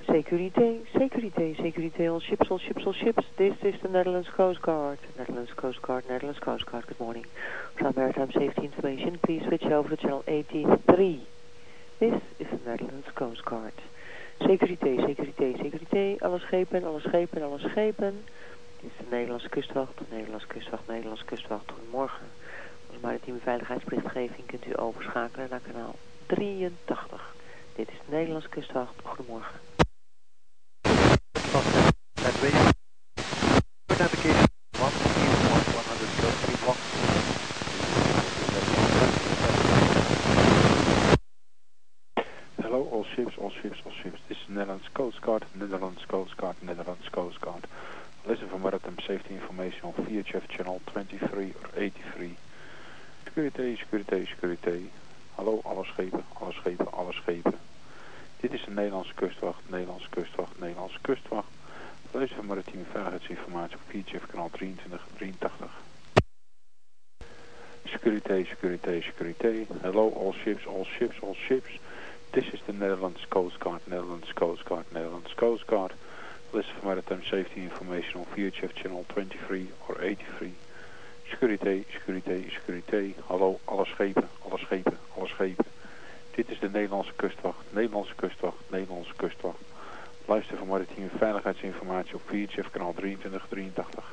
Securité, 0.01 0.81
securité, 0.99 1.55
securité, 1.55 2.09
all 2.09 2.21
ships, 2.21 2.51
all 2.51 2.59
ships, 2.59 2.87
all 2.87 2.93
ships. 2.93 3.25
This 3.37 3.55
is 3.62 3.75
the 3.83 3.88
Netherlands 3.88 4.31
Coast 4.37 4.61
Guard. 4.61 4.99
Netherlands 5.16 5.55
Coast 5.55 5.81
Guard, 5.81 6.05
Netherlands 6.09 6.38
Coast 6.38 6.64
Guard. 6.64 6.87
Good 6.87 6.99
morning. 6.99 7.27
From 7.75 7.93
Maritime 7.97 8.31
Safety 8.33 8.62
Information, 8.62 9.19
please 9.19 9.43
switch 9.47 9.64
over 9.64 9.88
to 9.88 9.97
channel 9.97 10.23
83. 10.27 11.21
This 11.99 12.21
is 12.38 12.47
the 12.51 12.71
Netherlands 12.71 13.09
Coast 13.14 13.45
Guard. 13.45 13.75
Securité, 14.40 14.97
securité, 15.07 15.57
securité. 15.57 16.19
Alle 16.21 16.38
schepen, 16.38 16.85
alle 16.85 17.01
schepen, 17.01 17.43
alle 17.43 17.59
schepen. 17.59 18.25
Dit 18.81 18.90
is 18.90 18.97
de 18.99 19.05
Nederlandse 19.11 19.49
kustwacht, 19.49 19.99
de 19.99 20.05
Nederlandse 20.11 20.47
kustwacht, 20.47 20.87
Nederlandse 20.87 21.25
kustwacht. 21.25 21.71
Goedemorgen. 21.71 22.27
Als 22.90 23.01
maritieme 23.01 23.38
veiligheidsberichtgeving 23.38 24.47
kunt 24.47 24.66
u 24.66 24.79
overschakelen 24.79 25.47
naar 25.51 25.61
kanaal 25.61 25.95
83. 26.31 27.35
Dit 27.77 27.88
is 27.88 27.95
de 28.07 28.16
Nederlandse 28.16 28.49
kustwacht. 28.49 28.95
Goedemorgen. 29.05 29.61
Hello, 42.62 42.88
all 42.93 43.05
ships, 43.05 43.38
all 43.38 43.51
ships, 43.51 43.83
all 43.85 43.93
ships. 43.93 44.21
This 44.29 44.37
is 44.37 44.49
Netherlands 44.49 44.88
Coast 44.93 45.21
Guard, 45.21 45.45
Netherlands 45.53 46.07
Coast 46.07 46.37
Guard, 46.37 46.57
Netherlands 46.61 47.11
Coast 47.11 47.40
Guard. 47.40 47.66
Listen 48.27 48.49
for 48.49 48.61
maritime 48.61 49.01
safety 49.07 49.35
information 49.35 49.81
on 49.83 49.93
VHF 50.05 50.49
channel 50.49 50.81
23 50.87 51.55
or 51.62 51.69
83. 51.77 52.37
Securité, 53.25 53.77
securité, 53.77 54.27
securité. 54.27 54.90
Hallo, 55.40 55.61
alle 55.64 55.85
schepen, 55.85 56.24
alle 56.33 56.53
schepen, 56.53 56.92
alle 56.92 57.12
schepen. 57.12 57.55
Dit 58.40 58.53
is 58.53 58.64
de 58.64 58.70
Nederlandse 58.70 59.14
kustwacht, 59.14 59.70
Nederlandse 59.70 60.09
kustwacht, 60.11 60.61
Nederlandse 60.61 60.98
kustwacht. 61.00 61.48
Luister 62.11 62.37
voor 62.37 62.44
maritieme 62.44 62.85
veiligheidsinformatie 62.90 63.76
op 63.76 63.83
VHF 63.88 64.26
kanaal 64.26 64.50
23, 64.50 65.07
83. 65.16 65.70
Securité, 67.85 68.44
securité, 68.44 69.00
securité. 69.00 69.66
Hello, 69.81 70.12
all 70.12 70.33
ships, 70.33 70.66
all 70.66 70.85
ships, 70.85 71.22
all 71.22 71.35
ships. 71.35 71.70
This 72.31 72.48
is 72.53 72.61
the 72.66 72.72
Netherlands 72.72 73.29
Coast 73.29 73.59
Guard, 73.59 73.81
Netherlands 73.85 74.33
Coast 74.33 74.64
Guard, 74.64 74.85
Netherlands 74.92 75.35
Coast 75.35 75.66
Guard. 75.66 75.92
Listen 76.50 76.74
for 76.81 76.87
maritime 76.87 77.22
safety 77.31 77.62
information 77.62 78.20
on 78.20 78.26
VHF 78.37 78.74
channel 78.74 79.05
23 79.09 79.68
or 79.88 80.03
83. 80.03 80.53
Securité, 81.31 81.87
securité, 81.93 82.51
securité. 82.51 83.14
Hallo, 83.29 83.61
alle 83.64 83.85
schepen, 83.85 84.29
alle 84.45 84.59
schepen, 84.59 84.99
alle 85.16 85.27
schepen. 85.27 85.64
Dit 86.35 86.49
is 86.51 86.59
de 86.59 86.71
Nederlandse 86.71 87.12
kustwacht, 87.16 87.64
Nederlandse 87.71 88.14
kustwacht, 88.14 88.71
Nederlandse 88.71 89.14
kustwacht. 89.16 89.59
Luister 90.27 90.57
voor 90.57 90.66
maritieme 90.66 91.09
veiligheidsinformatie 91.19 92.14
op 92.14 92.23
VHF 92.27 92.71
kanaal 92.71 92.95
2383. 92.95 94.05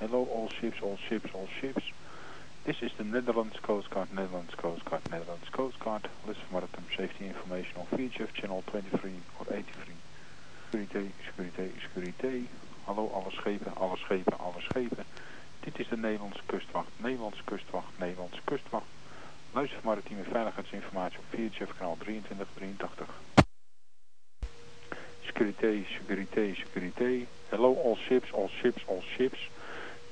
Hello, 0.00 0.28
all 0.32 0.48
ships, 0.60 0.78
all 0.82 0.98
ships, 1.08 1.30
all 1.34 1.48
ships. 1.60 1.82
This 2.64 2.76
is 2.80 2.92
the 2.96 3.04
Netherlands 3.04 3.56
Coast 3.60 3.90
Guard, 3.90 4.14
Netherlands 4.14 4.54
Coast 4.54 4.84
Guard, 4.84 5.02
Netherlands 5.10 5.48
Coast 5.50 5.78
Guard. 5.80 6.08
List 6.28 6.40
for 6.40 6.54
maritime 6.54 6.86
safety 6.96 7.26
information 7.26 7.72
on 7.76 7.86
VHF 7.98 8.32
channel 8.32 8.62
23 8.66 9.12
or 9.38 9.46
83. 9.46 9.94
Securité, 10.70 11.10
securité, 11.26 11.72
securité. 11.82 12.46
Hallo 12.86 13.10
alle 13.14 13.30
schepen, 13.32 13.72
alle 13.76 13.96
schepen, 13.96 14.38
alle 14.38 14.60
schepen. 14.60 15.04
Dit 15.60 15.78
is 15.78 15.88
de 15.88 15.96
Nederlandse 15.96 16.42
kustwacht, 16.46 16.88
Nederlandse 16.96 17.42
kustwacht, 17.44 17.98
Nederlandse 17.98 18.40
kustwacht. 18.44 18.86
Luister 19.52 19.78
voor 19.80 19.90
maritieme 19.90 20.22
veiligheidsinformatie 20.22 21.18
op 21.18 21.24
VHF 21.30 21.76
kanaal 21.78 21.96
2383. 21.98 23.08
Securité, 25.24 25.84
securité, 25.98 26.54
securité. 26.54 27.26
Hello 27.48 27.76
all 27.84 27.96
ships, 27.96 28.32
all 28.32 28.48
ships, 28.48 28.82
all 28.88 29.02
ships. 29.16 29.38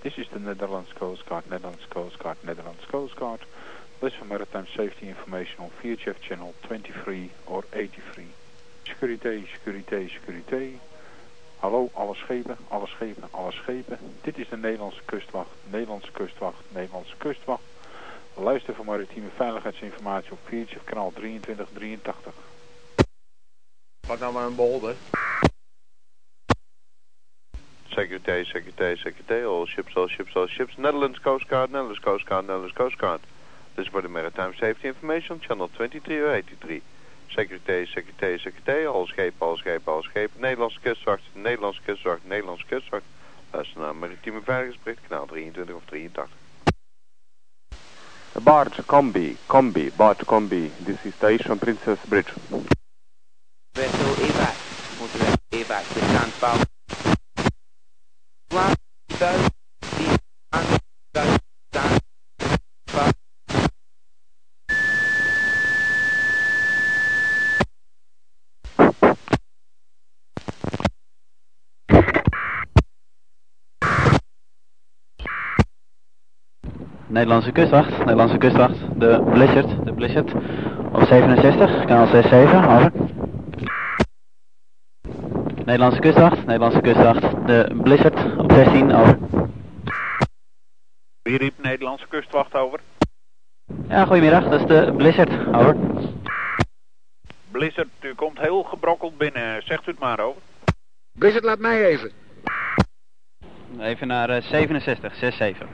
This 0.04 0.18
is 0.18 0.28
the 0.28 0.38
Netherlands 0.38 0.92
Coast 0.92 1.24
Guard, 1.24 1.48
Netherlands 1.48 1.87
Coast 1.88 2.18
Guard, 2.18 2.37
Netherlands 2.44 2.85
Coast 2.90 3.16
Guard. 3.16 3.40
List 4.02 4.16
for 4.16 4.26
maritime 4.26 4.66
safety 4.76 5.09
information 5.09 5.61
on 5.61 5.70
VHF 5.83 6.20
channel 6.20 6.52
23 6.64 7.30
or 7.46 7.64
83. 7.72 8.26
Securité, 8.85 9.46
securité, 9.54 10.11
securité. 10.11 10.78
Hallo 11.62 11.90
alle 11.94 12.14
schepen, 12.14 12.57
alle 12.68 12.87
schepen, 12.87 13.28
alle 13.30 13.52
schepen. 13.52 13.98
Dit 14.22 14.38
is 14.38 14.48
de 14.48 14.57
Nederlandse 14.57 15.00
kustwacht, 15.04 15.50
Nederlandse 15.70 16.11
kustwacht, 16.12 16.62
Nederlandse 16.68 17.14
kustwacht. 17.16 17.62
Luister 18.35 18.74
voor 18.74 18.85
maritieme 18.85 19.28
veiligheidsinformatie 19.37 20.33
op 20.33 20.38
VHF 20.44 20.85
kanaal 20.85 21.12
2383. 21.14 22.35
Pak 24.07 24.18
nou 24.18 24.33
maar 24.33 24.46
een 24.46 24.54
bolder. 24.54 24.94
Secretary, 27.94 28.44
Secretary, 29.04 29.44
all 29.44 29.66
ships, 29.66 29.92
all 29.96 30.08
ships, 30.08 30.34
all 30.34 30.46
ships. 30.46 30.78
Netherlands 30.78 31.18
Coast 31.18 31.46
Guard, 31.46 31.70
Netherlands 31.70 31.98
Coast 31.98 32.24
Guard, 32.24 32.46
Netherlands 32.46 32.74
Coast 32.74 32.96
Guard. 32.96 33.20
This 33.76 33.86
is 33.86 33.92
for 33.92 34.00
the 34.00 34.08
Maritime 34.08 34.54
Safety 34.58 34.88
Information, 34.88 35.40
channel 35.40 35.68
23 35.68 36.18
or 36.20 36.34
83. 36.34 36.80
Secretary, 37.34 37.86
Secretary, 37.94 38.38
Secretary, 38.38 38.86
all 38.86 39.06
schepen, 39.06 39.40
all 39.40 39.58
schepen, 39.58 39.88
all 39.88 40.02
schepen. 40.02 40.40
Nederlandse 40.40 40.80
kustwacht, 40.80 41.22
Nederlandse 41.34 41.80
kustwacht, 41.84 42.24
Nederlandse 42.24 42.66
kustwacht. 42.66 43.04
Luister 43.52 43.80
naar 43.80 43.96
maritieme 43.96 44.40
veiligheidsbericht, 44.44 45.00
kanaal 45.08 45.26
23 45.26 45.74
of 45.74 45.82
83. 45.84 46.28
Barge 48.42 48.84
Combi, 48.84 49.36
Combi, 49.46 49.92
Barge 49.96 50.24
Combi. 50.24 50.70
This 50.84 50.96
is 51.04 51.14
Station 51.14 51.58
Princess 51.58 51.98
Bridge. 52.08 52.32
Vessel 53.72 54.24
evac. 54.24 54.56
Moeten 54.98 55.18
we 55.18 55.58
evac 55.58 55.84
bestand 55.94 56.38
bouwen. 56.38 56.73
Nederlandse 77.14 77.53
kustwacht, 77.53 77.98
Nederlandse 77.98 78.38
kustwacht, 78.38 78.77
de 78.98 79.22
Blizzard, 79.33 79.85
de 79.85 79.92
Blizzard 79.92 80.33
op 80.92 81.03
67, 81.03 81.85
kanaal 81.87 82.07
67, 82.07 82.66
over. 82.66 83.13
Nederlandse 85.64 86.00
kustwacht, 86.00 86.46
Nederlandse 86.46 86.81
kustwacht, 86.81 87.46
de 87.46 87.81
Blizzard 87.83 88.38
op 88.38 88.53
16, 88.53 88.94
over. 88.94 89.18
Wie 91.22 91.38
riep 91.38 91.62
Nederlandse 91.62 92.07
kustwacht 92.09 92.55
over? 92.55 92.81
Ja, 93.88 94.05
goedemiddag, 94.05 94.48
dat 94.48 94.61
is 94.61 94.66
de 94.66 94.92
Blizzard, 94.96 95.31
over. 95.55 95.77
Blizzard, 97.50 97.88
u 98.00 98.14
komt 98.14 98.38
heel 98.38 98.62
gebrokkeld 98.62 99.18
binnen, 99.18 99.62
zegt 99.62 99.87
u 99.87 99.90
het 99.90 100.00
maar 100.00 100.20
over. 100.20 100.42
Blizzard, 101.12 101.44
laat 101.44 101.59
mij 101.59 101.85
even. 101.85 102.11
Even 103.81 104.07
naar 104.07 104.31
eh, 104.31 104.42
67, 104.42 105.14
67. 105.14 105.68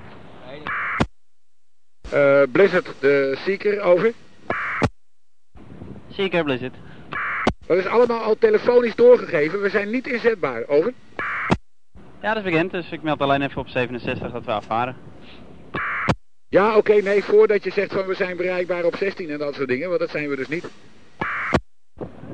Eh, 2.10 2.42
Blizzard, 2.52 3.00
de 3.00 3.38
Seeker, 3.44 3.80
over. 3.80 4.12
Seeker 6.10 6.44
Blizzard. 6.44 6.74
Dat 7.70 7.78
is 7.78 7.86
allemaal 7.86 8.22
al 8.22 8.38
telefonisch 8.38 8.94
doorgegeven. 8.94 9.62
We 9.62 9.68
zijn 9.68 9.90
niet 9.90 10.06
inzetbaar, 10.06 10.64
over. 10.66 10.92
Ja, 12.20 12.34
dat 12.34 12.36
is 12.36 12.50
bekend, 12.50 12.70
dus 12.70 12.90
ik 12.90 13.02
meld 13.02 13.20
alleen 13.20 13.42
even 13.42 13.60
op 13.60 13.68
67 13.68 14.32
dat 14.32 14.44
we 14.44 14.50
afvaren. 14.50 14.96
Ja, 16.48 16.76
oké, 16.76 16.92
nee, 16.92 17.24
voordat 17.24 17.64
je 17.64 17.70
zegt 17.70 17.92
van 17.92 18.06
we 18.06 18.14
zijn 18.14 18.36
bereikbaar 18.36 18.84
op 18.84 18.96
16 18.96 19.30
en 19.30 19.38
dat 19.38 19.54
soort 19.54 19.68
dingen, 19.68 19.88
want 19.88 20.00
dat 20.00 20.10
zijn 20.10 20.28
we 20.28 20.36
dus 20.36 20.48
niet. 20.48 20.64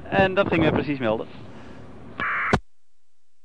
En 0.02 0.34
dat 0.34 0.46
gingen 0.48 0.66
we 0.66 0.72
precies 0.72 0.98
melden. 0.98 1.26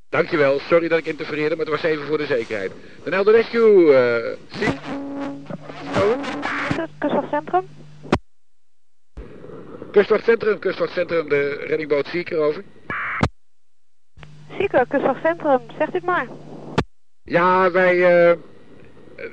Dankjewel, 0.09 0.59
sorry 0.59 0.87
dat 0.87 0.99
ik 0.99 1.05
interfereerde, 1.05 1.55
maar 1.55 1.65
het 1.65 1.81
was 1.81 1.83
even 1.83 2.05
voor 2.05 2.17
de 2.17 2.25
zekerheid. 2.25 2.71
Den 3.03 3.13
Helder 3.13 3.33
Rescue, 3.33 3.93
eh, 3.93 4.37
Seek. 4.47 4.79
Over. 6.03 6.17
Kustwachtcentrum, 9.91 10.59
kustwachtcentrum, 10.59 11.29
de 11.29 11.63
reddingboot 11.67 12.07
Seeker, 12.07 12.37
over. 12.37 12.63
Zieker, 14.57 14.85
kustwachtcentrum, 14.87 15.59
zegt 15.77 15.89
u 15.89 15.95
het 15.95 16.05
maar. 16.05 16.27
Ja, 17.23 17.71
wij, 17.71 18.27
eh, 18.29 18.37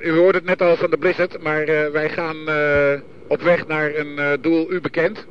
u 0.01 0.11
hoorde 0.11 0.37
het 0.37 0.47
net 0.47 0.61
al 0.61 0.75
van 0.75 0.89
de 0.89 0.97
Blizzard, 0.97 1.41
maar 1.41 1.61
eh, 1.61 1.91
wij 1.91 2.09
gaan 2.09 2.47
eh, 2.47 2.99
op 3.27 3.41
weg 3.41 3.67
naar 3.67 3.95
een 3.95 4.41
doel 4.41 4.71
u 4.71 4.81
bekend. 4.81 5.27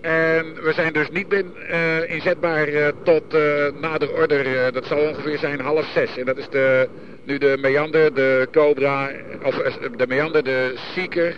En 0.00 0.54
we 0.62 0.72
zijn 0.72 0.92
dus 0.92 1.10
niet 1.10 1.28
ben, 1.28 1.52
eh, 1.68 2.10
inzetbaar 2.10 2.92
tot 3.02 3.32
nader 3.80 4.12
order. 4.12 4.72
Dat 4.72 4.86
zal 4.86 4.98
ongeveer 4.98 5.38
zijn 5.38 5.60
half 5.60 5.84
zes. 5.84 6.16
En 6.16 6.24
dat 6.24 6.36
is 6.36 6.48
de, 6.48 6.88
nu 7.24 7.38
de 7.38 7.56
Meander, 7.60 8.14
de 8.14 8.48
Cobra, 8.52 9.10
of 9.42 9.54
de 9.96 10.06
Meander, 10.06 10.44
de 10.44 10.72
Seeker 10.74 11.36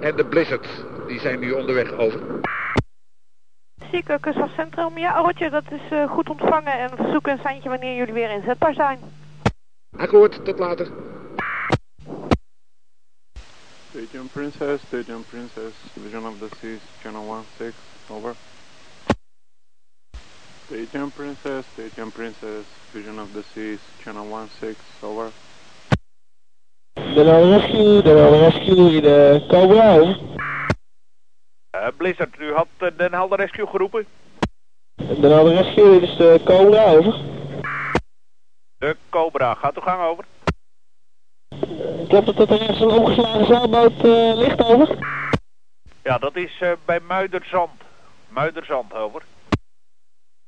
en 0.00 0.16
de 0.16 0.24
Blizzard. 0.24 0.66
Die 1.06 1.20
zijn 1.20 1.40
nu 1.40 1.50
onderweg 1.52 1.92
over. 1.92 2.20
Zieker, 3.92 4.18
kustwachtcentrum. 4.20 4.98
Ja, 4.98 5.18
Roger, 5.20 5.50
dat 5.50 5.64
is 5.70 5.90
eh, 5.90 6.10
goed 6.10 6.28
ontvangen. 6.28 6.72
En 6.72 6.90
we 6.90 6.96
verzoeken 6.96 7.32
een 7.32 7.38
seintje 7.42 7.68
wanneer 7.68 7.96
jullie 7.96 8.12
weer 8.12 8.30
inzetbaar 8.30 8.74
zijn. 8.74 8.98
Akkoord, 9.96 10.44
tot 10.44 10.58
later. 10.58 10.88
Stadium 13.90 14.28
Princess, 14.32 14.84
Stadium 14.86 15.24
Princess, 15.30 15.76
Vision 16.02 16.26
of 16.26 16.38
the 16.38 16.48
Seas, 16.60 16.80
Channel 17.02 17.44
16, 17.56 17.74
over. 18.08 18.34
Stadium 20.64 21.10
Princess, 21.10 21.66
Stadium 21.72 22.12
Princess, 22.12 22.64
Vision 22.90 23.20
of 23.20 23.32
the 23.32 23.42
Seas, 23.52 23.80
Channel 24.02 24.46
16, 24.60 24.76
over. 25.00 25.30
De 27.14 27.22
Rescue, 27.22 28.02
de 28.02 28.28
Rescue, 28.40 29.00
de 29.00 29.44
Cobra, 29.48 29.96
over. 29.96 30.16
Eh, 30.16 30.31
Blizzard, 31.96 32.38
u 32.38 32.52
had 32.52 32.66
eh, 32.76 32.88
Den 32.96 33.12
Helder 33.12 33.38
Rescue 33.38 33.66
geroepen? 33.66 34.06
De 34.94 35.28
Helder 35.28 35.54
Rescue, 35.54 36.00
dit 36.00 36.02
is 36.02 36.16
de 36.16 36.40
Cobra, 36.44 36.84
over. 36.84 37.20
De 38.78 38.96
Cobra, 39.08 39.54
gaat 39.54 39.74
uw 39.74 39.82
gang 39.82 40.02
over. 40.02 40.24
Klopt 42.08 42.26
het 42.26 42.36
dat 42.36 42.50
er 42.50 42.60
ergens 42.60 42.80
een 42.80 42.90
omgeslagen 42.90 43.46
zeilboot 43.46 44.04
eh, 44.04 44.32
ligt, 44.34 44.64
over? 44.64 44.98
Ja, 46.02 46.18
dat 46.18 46.36
is 46.36 46.58
eh, 46.60 46.72
bij 46.84 47.00
Muiderzand. 47.00 47.82
Muiderzand, 48.28 48.94
over. 48.94 49.22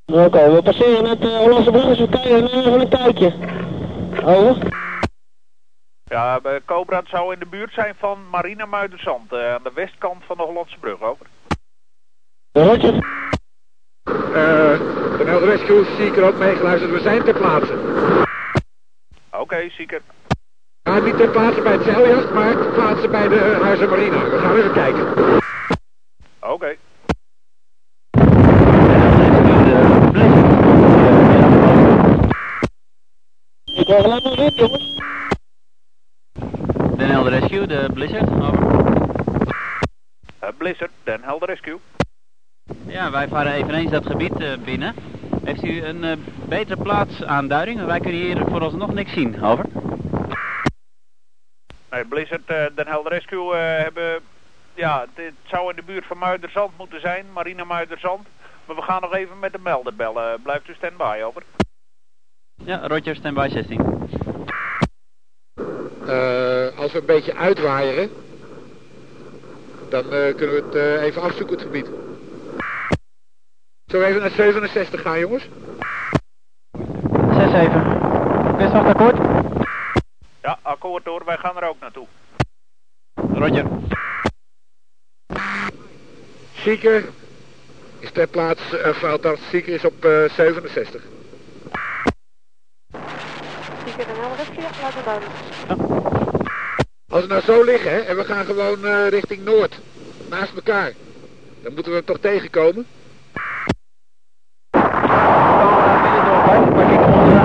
Oké, 0.07 0.53
we 0.55 0.63
passeren 0.63 1.03
net 1.03 1.21
de 1.21 1.37
Hollandse 1.37 1.71
brug, 1.71 1.87
dus 1.87 1.99
we 1.99 2.09
kijken 2.09 2.47
even 2.47 2.81
een 2.81 2.89
kijkje. 2.89 3.35
Over. 4.25 4.84
Ja, 6.05 6.41
Cobra 6.65 7.03
zou 7.05 7.33
in 7.33 7.39
de 7.39 7.47
buurt 7.47 7.73
zijn 7.73 7.95
van 7.99 8.29
Marina 8.31 8.67
Muiderzand, 8.67 9.33
eh, 9.33 9.55
aan 9.55 9.63
de 9.63 9.73
westkant 9.75 10.25
van 10.25 10.37
de 10.37 10.43
Hollandse 10.43 10.79
brug, 10.79 11.01
over. 11.01 11.27
Roger. 12.53 12.95
Eh, 14.05 14.79
de 15.19 15.39
Rescue, 15.45 15.85
Seeker 15.85 16.25
ook 16.25 16.39
meegeluisterd. 16.39 16.91
We 16.93 17.01
zijn 17.01 17.25
ter 17.25 17.35
plaatse. 17.35 17.79
Oké, 19.31 19.69
zeker. 19.71 20.03
Ja, 20.83 20.99
niet 20.99 21.17
ter 21.17 21.29
plaatse 21.29 21.63
bij 21.63 21.73
het 21.73 21.83
zeiljacht, 21.83 22.33
maar 22.33 22.53
ter 22.53 22.73
plaatse 22.73 23.09
bij 23.09 23.29
de 23.29 23.35
uh, 23.35 23.61
Huizen 23.61 23.89
Marina. 23.89 24.25
We 24.31 24.39
gaan 24.39 24.57
even 24.57 24.73
kijken. 24.73 25.07
Oké. 26.41 26.77
Ik 33.65 33.87
hoor 33.87 34.05
alleen 34.05 34.23
maar 34.23 34.37
wit, 34.37 34.57
jongens. 34.57 34.95
Den 36.97 37.11
Helder 37.11 37.41
Rescue, 37.41 37.67
de 37.67 37.89
Blizzard, 37.93 38.31
over. 38.31 38.63
Eh, 40.39 40.49
Blizzard, 40.59 40.91
Den 41.05 41.23
Helder 41.23 41.49
Rescue. 41.49 41.79
Ja, 42.87 43.11
wij 43.11 43.29
varen 43.29 43.53
eveneens 43.53 43.91
dat 43.91 44.07
gebied 44.07 44.41
eh, 44.41 44.59
binnen. 44.65 44.95
Heeft 45.45 45.65
u 45.65 45.85
een 45.85 46.05
eh, 46.05 46.17
betere 46.49 46.83
plaatsaanduiding? 46.83 47.85
Wij 47.85 48.01
kunnen 48.01 48.21
hier 48.21 48.45
vooralsnog 48.49 48.93
niks 48.93 49.13
zien, 49.13 49.43
over. 49.43 49.65
Nee, 51.91 52.05
Blizzard, 52.05 52.47
Den 52.47 52.87
Helder 52.87 53.13
Rescue 53.13 53.55
hebben... 53.57 54.21
Ja, 54.75 55.07
dit 55.15 55.33
zou 55.43 55.71
in 55.71 55.77
de 55.77 55.83
buurt 55.83 56.07
van 56.07 56.19
Muiderzand 56.19 56.71
moeten 56.79 57.01
zijn, 57.01 57.27
Marina 57.33 57.65
Muiderzand. 57.65 58.27
Maar 58.67 58.77
we 58.77 58.83
gaan 58.83 59.01
nog 59.01 59.15
even 59.15 59.39
met 59.39 59.53
de 59.53 59.61
melder 59.63 59.95
bellen. 59.95 60.43
Blijft 60.43 60.69
u 60.69 60.75
stand-by, 60.75 61.21
over. 61.25 61.43
Ja, 62.65 62.87
Roger, 62.87 63.17
standby 63.17 63.49
16. 63.49 64.24
Eh, 66.85 66.91
als 66.91 66.93
we 66.93 66.99
een 66.99 67.15
beetje 67.21 67.35
uitwaaieren, 67.35 68.11
dan 69.89 70.13
eh, 70.13 70.35
kunnen 70.35 70.55
we 70.55 70.63
het 70.65 70.75
eh, 70.75 71.03
even 71.03 71.23
afzoeken, 71.23 71.57
het 71.57 71.65
gebied. 71.65 71.87
Zullen 73.87 74.07
we 74.07 74.11
even 74.11 74.21
naar 74.21 74.31
67 74.31 75.03
gaan, 75.03 75.19
jongens? 75.19 75.45
6-7. 75.45 75.49
Westwacht 78.57 78.87
akkoord. 78.87 79.17
Ja, 80.43 80.59
akkoord 80.63 81.05
hoor, 81.05 81.25
wij 81.25 81.37
gaan 81.37 81.57
er 81.57 81.69
ook 81.69 81.81
naartoe. 81.81 82.07
Roger. 83.15 83.67
Zieker 86.55 87.05
is 87.99 88.11
ter 88.11 88.27
plaatse, 88.27 88.79
uh, 88.79 88.89
of 88.89 89.05
althans, 89.05 89.41
Zieker 89.51 89.75
is 89.75 89.85
op 89.85 90.05
eh, 90.05 90.31
67. 90.31 91.03
Zieker 93.85 94.07
Den 94.07 94.17
Helder 94.17 94.37
Rescue, 94.37 94.63
ja, 94.63 94.71
laat 94.83 94.95
het 94.95 95.05
duidelijk. 95.05 96.14
Als 97.15 97.23
we 97.23 97.29
nou 97.29 97.43
zo 97.43 97.63
liggen, 97.65 97.91
hè, 97.91 97.99
en 97.99 98.17
we 98.17 98.25
gaan 98.25 98.45
gewoon 98.45 98.87
eh, 98.87 99.09
richting 99.09 99.45
Noord, 99.45 99.79
naast 100.31 100.55
elkaar, 100.55 100.93
dan 101.63 101.73
moeten 101.75 101.93
we 101.93 101.99
hem 101.99 102.07
toch 102.07 102.19
tegenkomen. 102.21 102.87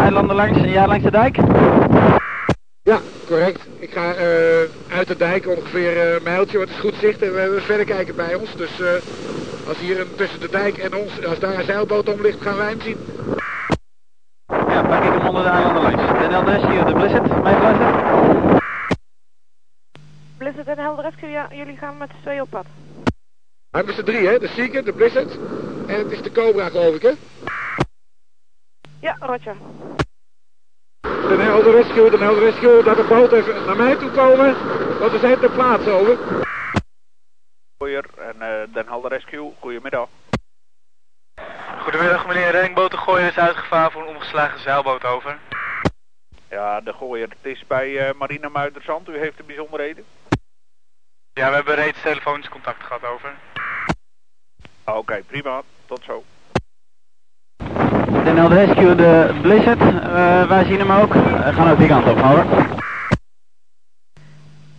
Eilanden 0.01 0.35
langs 0.35 0.57
en 0.57 0.69
jij 0.69 0.87
langs 0.87 1.03
de 1.03 1.11
dijk? 1.11 1.37
Ja, 2.81 2.99
correct. 3.27 3.59
Ik 3.79 3.91
ga 3.91 4.13
eh, 4.13 4.95
uit 4.97 5.07
de 5.07 5.17
dijk 5.17 5.47
ongeveer 5.47 5.97
eh, 5.97 6.13
een 6.13 6.23
mijltje, 6.23 6.57
want 6.57 6.69
het 6.69 6.77
is 6.77 6.83
goed 6.89 6.99
zicht 6.99 7.21
en 7.21 7.33
we 7.33 7.39
hebben 7.39 7.61
verder 7.61 7.85
kijken 7.85 8.15
bij 8.15 8.35
ons. 8.35 8.55
Dus 8.55 8.81
als 9.67 9.77
hier 9.77 9.99
een, 9.99 10.15
tussen 10.15 10.39
de 10.39 10.49
dijk 10.49 10.77
en 10.77 10.95
ons, 10.95 11.25
als 11.25 11.39
daar 11.39 11.59
een 11.59 11.65
zeilboot 11.65 12.09
om 12.09 12.21
ligt, 12.21 12.41
gaan 12.41 12.57
wij 12.57 12.69
hem 12.69 12.81
zien. 12.81 12.97
Ja, 14.47 14.81
pak 14.81 15.03
ik 15.03 15.11
hem 15.11 15.27
onder 15.27 15.43
de 15.43 15.49
eilanden 15.49 15.81
langs. 15.81 16.19
Den 16.19 16.31
Helder 16.31 16.53
Rescue, 16.53 16.85
de 16.85 16.93
Blizzard, 16.93 17.43
meegeluisterd? 17.43 18.57
Blizzard 20.39 20.65
Den 20.65 20.79
Helder 20.79 20.98
Rescue, 21.09 21.29
ja, 21.29 21.47
jullie 21.51 21.77
gaan 21.77 21.97
met 21.97 22.09
z'n 22.09 22.21
tweeën 22.21 22.41
op 22.41 22.49
pad. 22.49 22.65
Hij 23.71 23.83
is 23.83 23.97
er 23.97 24.03
drie, 24.03 24.27
hè? 24.27 24.39
De 24.39 24.47
Seeker, 24.47 24.85
de 24.85 24.93
Blizzard 24.93 25.37
en 25.87 25.97
het 25.97 26.11
is 26.11 26.21
de 26.21 26.31
Cobra, 26.31 26.69
geloof 26.69 26.95
ik, 26.95 27.01
hè? 27.01 27.11
Ja, 28.99 29.15
Roger. 29.19 29.55
De 31.01 31.35
Helder 31.39 31.71
Rescue, 31.71 32.09
de 32.09 32.17
Helder 32.17 32.43
Rescue, 32.43 32.83
dat 32.83 32.97
de 32.97 33.03
boot 33.03 33.31
even 33.31 33.65
naar 33.65 33.75
mij 33.75 33.95
toe 33.95 34.11
komen, 34.11 34.55
want 34.99 35.11
we 35.11 35.19
zijn 35.19 35.39
ter 35.39 35.51
plaatse, 35.51 35.89
over. 35.89 36.17
Goeier 37.77 38.05
en 38.17 38.41
eh, 38.41 38.73
Den 38.73 38.87
Helder 38.87 39.11
Rescue, 39.11 39.51
goedemiddag. 39.59 40.09
Goedemiddag 41.79 42.27
meneer, 42.27 42.51
reddingboot 42.51 42.91
de 42.91 42.97
Gooier 42.97 43.27
is 43.27 43.37
uitgevaren 43.37 43.91
voor 43.91 44.01
een 44.01 44.07
omgeslagen 44.07 44.59
zeilboot 44.59 45.05
over. 45.05 45.39
Ja, 46.49 46.81
de 46.81 46.93
Gooier, 46.93 47.29
het 47.29 47.45
is 47.51 47.67
bij 47.67 48.07
eh, 48.07 48.15
Marina 48.15 48.49
Muiderzand. 48.49 49.09
U 49.09 49.17
heeft 49.17 49.37
de 49.37 49.43
bijzonderheden? 49.43 50.05
Ja, 51.39 51.49
we 51.49 51.55
hebben 51.55 51.75
reeds 51.75 52.01
telefonisch 52.01 52.49
contact 52.49 52.83
gehad 52.83 53.03
over. 53.05 53.35
Ah, 54.83 54.97
Oké, 54.97 55.23
prima. 55.27 55.61
Tot 55.85 56.03
zo. 56.03 56.23
Den 58.23 58.37
Helder 58.37 58.65
Rescue, 58.65 58.95
de 58.95 59.39
Blizzard, 59.41 59.79
eh, 59.79 60.47
wij 60.47 60.63
zien 60.63 60.79
hem 60.79 60.91
ook. 60.91 61.13
We 61.13 61.53
gaan 61.53 61.71
ook 61.71 61.77
die 61.77 61.87
kant 61.87 62.07
op, 62.07 62.17
over. 62.17 62.67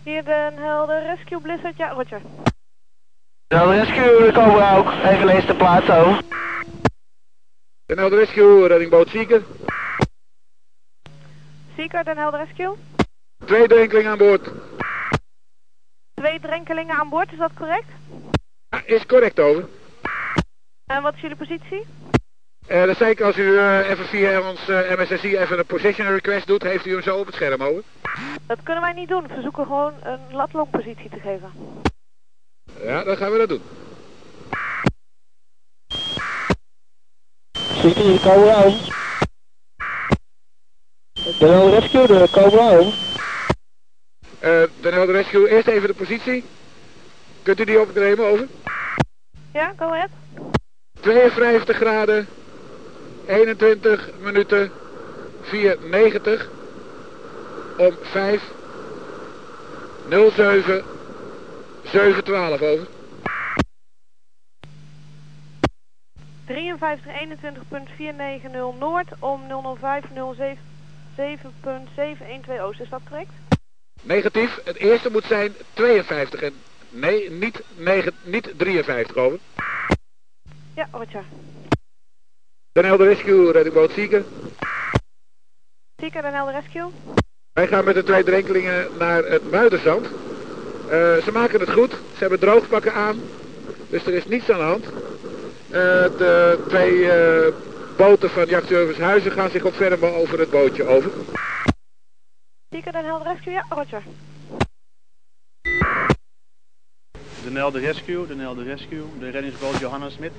Hier 0.03 0.23
Den 0.23 0.57
Helder 0.57 1.03
Rescue 1.03 1.39
Blizzard, 1.39 1.77
ja, 1.77 1.89
Roger. 1.89 2.21
Den 3.47 3.57
Helder 3.59 3.77
Rescue, 3.77 4.25
de 4.25 4.31
Cobra 4.33 4.77
ook. 4.77 4.91
Even 4.91 5.25
lees 5.25 5.45
de 5.45 5.55
plaats 5.55 5.85
zo. 5.85 6.17
De 7.85 7.93
Helder 7.93 8.19
Rescue, 8.19 8.67
reddingboot 8.67 9.09
Seeker. 9.09 9.43
Zieker 11.75 12.03
Den 12.03 12.17
Helder 12.17 12.39
Rescue. 12.39 12.75
Twee 13.45 13.67
drenkelingen 13.67 14.11
aan 14.11 14.17
boord. 14.17 14.51
Twee 16.21 16.39
drenkelingen 16.39 16.95
aan 16.95 17.09
boord, 17.09 17.31
is 17.31 17.37
dat 17.37 17.51
correct? 17.53 17.87
Ja, 18.69 18.81
is 18.85 19.05
correct, 19.05 19.39
over. 19.39 19.67
En 20.85 21.01
wat 21.01 21.13
is 21.13 21.21
jullie 21.21 21.35
positie? 21.35 21.85
Eh 22.67 22.85
dat 22.85 22.97
zei 22.97 23.11
ik, 23.11 23.21
als 23.21 23.37
u 23.37 23.57
eh, 23.57 23.89
even 23.89 24.05
via 24.05 24.49
ons 24.49 24.67
eh, 24.67 24.97
MSSI 24.97 25.37
even 25.37 25.59
een 25.59 25.65
position 25.65 26.07
request 26.07 26.47
doet, 26.47 26.63
heeft 26.63 26.85
u 26.85 26.91
hem 26.91 27.01
zo 27.01 27.17
op 27.17 27.25
het 27.25 27.35
scherm, 27.35 27.63
over. 27.63 27.83
Dat 28.47 28.63
kunnen 28.63 28.83
wij 28.83 28.93
niet 28.93 29.07
doen. 29.07 29.27
We 29.27 29.41
zoeken 29.41 29.65
gewoon 29.65 29.93
een 30.03 30.19
latlongpositie 30.31 31.09
te 31.09 31.19
geven. 31.19 31.51
Ja, 32.83 33.03
dan 33.03 33.17
gaan 33.17 33.31
we 33.31 33.37
dat 33.37 33.49
doen. 33.49 33.61
De 37.81 38.19
Cobra 38.23 38.69
Helder 41.39 41.79
Rescue, 41.79 42.07
de 42.07 42.27
Cobra. 42.31 43.09
Eh 44.41 44.63
de 44.81 44.89
Helder 44.89 45.15
Rescue, 45.15 45.49
eerst 45.49 45.67
even 45.67 45.87
de 45.87 45.93
positie. 45.93 46.43
Kunt 47.43 47.59
u 47.59 47.63
die 47.63 47.79
opnemen, 47.79 48.25
over? 48.25 48.47
Ja, 49.53 49.73
go 49.77 49.85
ahead. 49.85 50.09
52 51.01 51.77
graden, 51.77 52.27
21 53.27 54.09
minuten, 54.19 54.71
490, 55.41 56.49
om 57.77 57.95
5, 58.01 58.41
07, 60.09 60.83
712 61.83 62.61
over. 62.61 62.87
53 66.45 67.05
21.490 68.43 68.77
Noord 68.79 69.07
om 69.19 69.41
005 69.79 70.05
07.712 71.15 72.61
Oost, 72.61 72.79
is 72.79 72.89
dat 72.89 73.01
correct? 73.09 73.40
Negatief, 74.01 74.59
het 74.63 74.75
eerste 74.75 75.11
moet 75.11 75.25
zijn 75.25 75.53
52 75.73 76.41
en 76.41 76.53
nee, 76.89 77.31
niet, 77.31 77.61
9, 77.75 78.13
niet 78.23 78.53
53 78.57 79.15
over. 79.15 79.39
Ja, 80.75 80.87
Roger. 80.91 81.23
Den 82.71 82.85
Helder 82.85 83.07
Rescue, 83.07 83.51
reddingboot 83.51 83.91
Zieker. 83.91 84.23
Zieker 85.95 86.21
Den 86.21 86.33
Helder 86.33 86.53
Rescue. 86.53 86.89
Wij 87.53 87.67
gaan 87.67 87.85
met 87.85 87.95
de 87.95 88.03
twee 88.03 88.23
drenkelingen 88.23 88.87
naar 88.97 89.23
het 89.23 89.51
Muiderzand. 89.51 90.05
Eh, 90.05 91.17
ze 91.17 91.29
maken 91.33 91.59
het 91.59 91.71
goed, 91.71 91.91
ze 91.91 92.19
hebben 92.19 92.39
droogpakken 92.39 92.93
aan, 92.93 93.21
dus 93.89 94.05
er 94.05 94.13
is 94.13 94.25
niets 94.25 94.49
aan 94.49 94.57
de 94.57 94.63
hand. 94.63 94.85
Eh, 94.85 95.81
de 96.17 96.59
twee 96.67 97.11
eh, 97.11 97.53
boten 97.97 98.29
van 98.29 98.45
Jachtservice 98.45 99.01
Huizen 99.01 99.31
gaan 99.31 99.49
zich 99.49 99.63
ontfermen 99.63 100.13
over 100.13 100.39
het 100.39 100.49
bootje 100.49 100.83
over. 100.83 101.11
Zieker 102.71 102.91
Den 102.91 103.05
Helder 103.05 103.33
Rescue, 103.33 103.51
ja, 103.51 103.65
Roger. 103.69 104.03
De 107.43 107.51
Nelde 107.51 107.79
Rescue, 107.79 108.27
de 108.27 108.35
Nelde 108.35 108.63
Rescue, 108.63 109.03
de 109.19 109.29
reddingsboot 109.29 109.79
Johanna 109.79 110.09
Smit. 110.09 110.31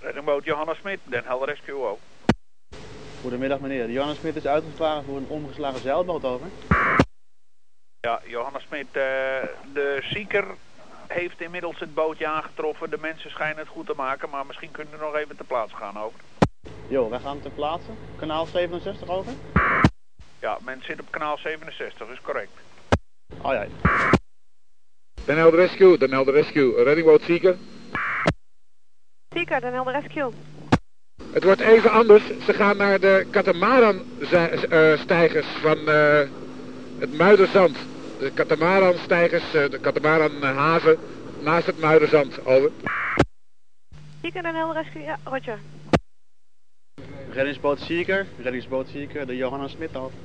Reddingboot 0.00 0.44
Johanna 0.44 0.74
Smit, 0.74 0.98
Den 1.04 1.24
Helder 1.24 1.48
Rescue 1.48 1.86
ook. 1.86 1.98
Goedemiddag 3.20 3.60
meneer, 3.60 3.86
de 3.86 3.92
Johanna 3.92 4.14
Smit 4.14 4.36
is 4.36 4.46
uitgevaren 4.46 5.04
voor 5.04 5.16
een 5.16 5.28
omgeslagen 5.28 5.80
zeilboot 5.80 6.24
over. 6.24 6.46
Ja, 8.00 8.20
Johanna 8.26 8.58
Smit, 8.58 8.86
eh, 8.86 8.92
de 9.72 9.98
zieker 10.00 10.44
heeft 11.06 11.40
inmiddels 11.40 11.78
het 11.78 11.94
bootje 11.94 12.26
aangetroffen. 12.26 12.90
De 12.90 12.98
mensen 13.00 13.30
schijnen 13.30 13.58
het 13.58 13.68
goed 13.68 13.86
te 13.86 13.94
maken, 13.96 14.30
maar 14.30 14.46
misschien 14.46 14.70
kunnen 14.70 14.98
we 14.98 15.04
nog 15.04 15.14
even 15.14 15.36
ter 15.36 15.46
plaatse 15.46 15.76
gaan 15.76 15.98
over. 15.98 16.20
Jo, 16.88 17.08
wij 17.08 17.20
gaan 17.20 17.40
ter 17.40 17.50
plaatse. 17.50 17.90
Kanaal 18.16 18.46
67 18.46 19.08
over. 19.08 19.32
Ja, 20.46 20.58
men 20.64 20.82
zit 20.82 21.00
op 21.00 21.10
kanaal 21.10 21.38
67, 21.38 22.08
is 22.08 22.20
correct. 22.20 22.50
Oh 23.42 23.52
ja. 23.52 23.66
Den 25.24 25.36
Helder 25.36 25.58
Rescue, 25.58 25.98
Den 25.98 26.10
Helder 26.10 26.34
Rescue, 26.34 26.84
reddingboot 26.84 27.22
Zieker. 27.22 27.56
Zieker 29.28 29.60
Den 29.60 29.72
Helder 29.72 30.00
Rescue. 30.00 30.32
Het 31.32 31.44
wordt 31.44 31.60
even 31.60 31.90
anders. 31.90 32.22
Ze 32.44 32.52
gaan 32.52 32.76
naar 32.76 33.00
de 33.00 33.26
katamaran-stijgers 33.30 35.46
van 35.46 35.88
eh, 35.88 36.28
het 36.98 37.16
Muiderzand. 37.16 37.76
De 38.18 38.30
katamaran-stijgers, 38.34 39.54
eh, 39.54 39.70
de 39.70 39.78
katamaran-haven 39.78 40.98
naast 41.40 41.66
het 41.66 41.78
Muiderzand. 41.78 42.44
Over. 42.44 42.70
Zieker 44.22 44.42
Den 44.42 44.54
Helder 44.54 44.82
Rescue, 44.82 45.02
ja, 45.02 45.18
Roger. 45.24 45.58
Reddingsboot 47.30 47.80
Zieker, 47.80 48.26
reddingsboot 48.42 48.88
Zieker, 48.88 49.26
de 49.26 49.36
Johanna 49.36 49.68
Smit 49.68 49.96
over. 49.96 50.18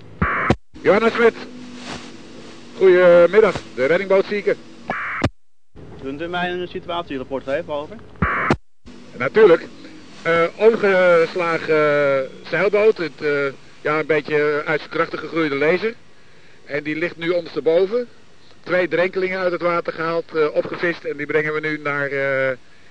Johanna 0.84 1.10
Smit. 1.10 1.34
Goedemiddag, 2.78 3.56
de 3.76 3.86
reddingboot 3.86 4.26
Zieker. 4.26 4.56
Kunt 6.02 6.22
u 6.22 6.28
mij 6.28 6.52
een 6.52 6.68
situatierapport 6.68 7.44
geven 7.44 7.74
over? 7.74 7.96
Natuurlijk. 9.18 9.68
Eh 10.22 10.44
omgeslagen 10.56 12.24
eh, 12.24 12.50
zeilboot. 12.50 12.98
Het, 12.98 13.22
eh, 13.22 13.46
ja, 13.82 14.00
een 14.00 14.06
beetje 14.06 14.62
uit 14.66 14.80
zijn 14.80 14.92
krachten 14.92 15.20
gegroeide 15.20 15.56
laser. 15.56 15.94
En 16.66 16.84
die 16.84 16.96
ligt 16.96 17.18
nu 17.18 17.30
ondersteboven. 17.30 18.08
Twee 18.64 18.88
drenkelingen 18.88 19.40
uit 19.40 19.52
het 19.52 19.62
water 19.62 19.94
gehaald, 19.94 20.36
eh, 20.36 20.54
opgevist. 20.54 21.04
En 21.04 21.18
die 21.18 21.26
brengen 21.26 21.54
we 21.54 21.60
nu 21.60 21.80
naar, 21.84 22.10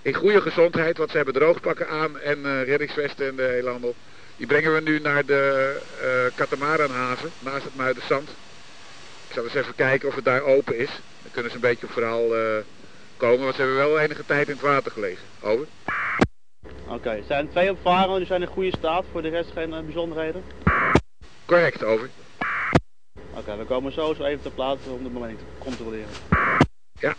in 0.03 0.14
goede 0.14 0.41
gezondheid. 0.41 0.97
Want 0.97 1.11
ze 1.11 1.16
hebben 1.16 1.34
droogpakken 1.34 1.88
aan 1.88 2.20
en 2.20 2.64
reddingsvesten 2.64 3.28
en 3.28 3.36
de 3.36 3.43
hele 3.43 3.70
handel. 3.70 3.95
Die 4.41 4.49
brengen 4.49 4.74
we 4.74 4.80
nu 4.80 5.01
naar 5.01 5.26
de 5.26 5.76
uh, 6.03 6.36
Katamaranhaven, 6.36 7.30
naast 7.38 7.64
het 7.64 7.76
Muiderzand. 7.76 8.28
Ik 9.28 9.34
zal 9.34 9.45
eens 9.45 9.55
even 9.55 9.74
kijken 9.74 10.09
of 10.09 10.14
het 10.14 10.24
daar 10.24 10.43
open 10.43 10.78
is. 10.78 10.91
Dan 11.22 11.30
kunnen 11.30 11.51
ze 11.51 11.57
een 11.57 11.62
beetje 11.62 11.86
op 11.86 11.93
verhaal 11.93 12.36
eh, 12.36 12.64
komen, 13.16 13.41
want 13.41 13.55
ze 13.55 13.61
hebben 13.61 13.78
wel 13.78 13.99
enige 13.99 14.24
tijd 14.26 14.49
in 14.49 14.53
het 14.53 14.62
water 14.62 14.93
gelegen. 14.93 15.24
Over. 15.41 15.66
Oké, 16.86 17.11
er 17.11 17.22
zijn 17.26 17.49
twee 17.51 17.70
opvarenden, 17.70 18.18
die 18.18 18.26
zijn 18.26 18.43
in 18.43 18.47
goede 18.47 18.76
staat. 18.76 19.05
Voor 19.12 19.22
de 19.22 19.28
rest 19.28 19.51
geen 19.53 19.74
eh, 19.74 19.80
bijzonderheden. 19.80 20.43
Correct, 21.45 21.84
over. 21.84 22.11
Oké, 23.34 23.57
we 23.57 23.64
komen 23.64 23.93
zo, 23.93 24.14
zo 24.14 24.24
even 24.24 24.43
ter 24.43 24.51
plaatse 24.51 24.91
om 24.91 25.03
de 25.03 25.09
bemanning 25.09 25.38
te 25.38 25.45
controleren. 25.59 26.11
Ja, 26.99 27.14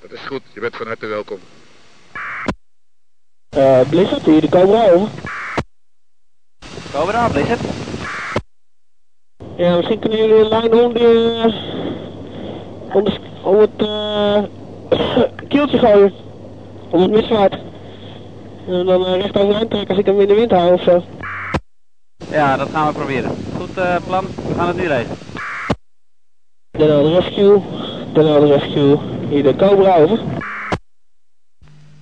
dat 0.00 0.12
is 0.12 0.20
goed. 0.20 0.42
Je 0.52 0.60
bent 0.60 0.76
van 0.76 0.86
harte 0.86 1.06
welkom. 1.06 1.38
Eh, 3.48 3.88
Blizzard, 3.88 4.24
hier, 4.24 4.40
die 4.40 4.50
komen 4.50 4.72
we 4.72 5.32
over. 6.94 7.12
Cobra, 7.12 7.28
Blizzard. 7.28 7.60
Ja, 9.56 9.76
misschien 9.76 9.98
kunnen 9.98 10.18
jullie 10.18 10.34
een 10.34 10.48
lijn 10.48 10.74
om, 10.74 10.92
die, 10.92 11.32
eh, 11.32 11.54
om, 12.94 13.04
de, 13.04 13.18
om 13.42 13.58
het 13.58 13.70
eh 13.76 14.42
kieltje 15.48 15.78
gooien. 15.78 16.12
Om 16.90 17.00
het 17.00 17.10
miswaard. 17.10 17.54
En 18.68 18.86
dan 18.86 19.00
uh, 19.00 19.20
recht 19.20 19.38
overeind 19.38 19.70
trekken 19.70 19.88
als 19.88 19.98
ik 19.98 20.06
hem 20.06 20.20
in 20.20 20.28
de 20.28 20.34
wind 20.34 20.50
hou 20.50 20.72
of 20.72 20.82
zo. 20.82 21.02
Ja, 22.30 22.56
dat 22.56 22.68
gaan 22.70 22.86
we 22.86 22.92
proberen. 22.92 23.30
Goed 23.56 23.76
eh, 23.76 23.96
plan, 24.06 24.24
we 24.24 24.54
gaan 24.56 24.66
het 24.66 24.76
nu 24.76 24.86
regelen. 24.86 25.16
Den 26.70 26.88
Helder 26.88 27.20
Rescue, 27.20 27.62
Den 28.12 28.26
Helder 28.26 28.48
Rescue, 28.48 28.98
hier 29.28 29.42
de 29.42 29.56
Cobra 29.56 29.96
over. 29.96 30.18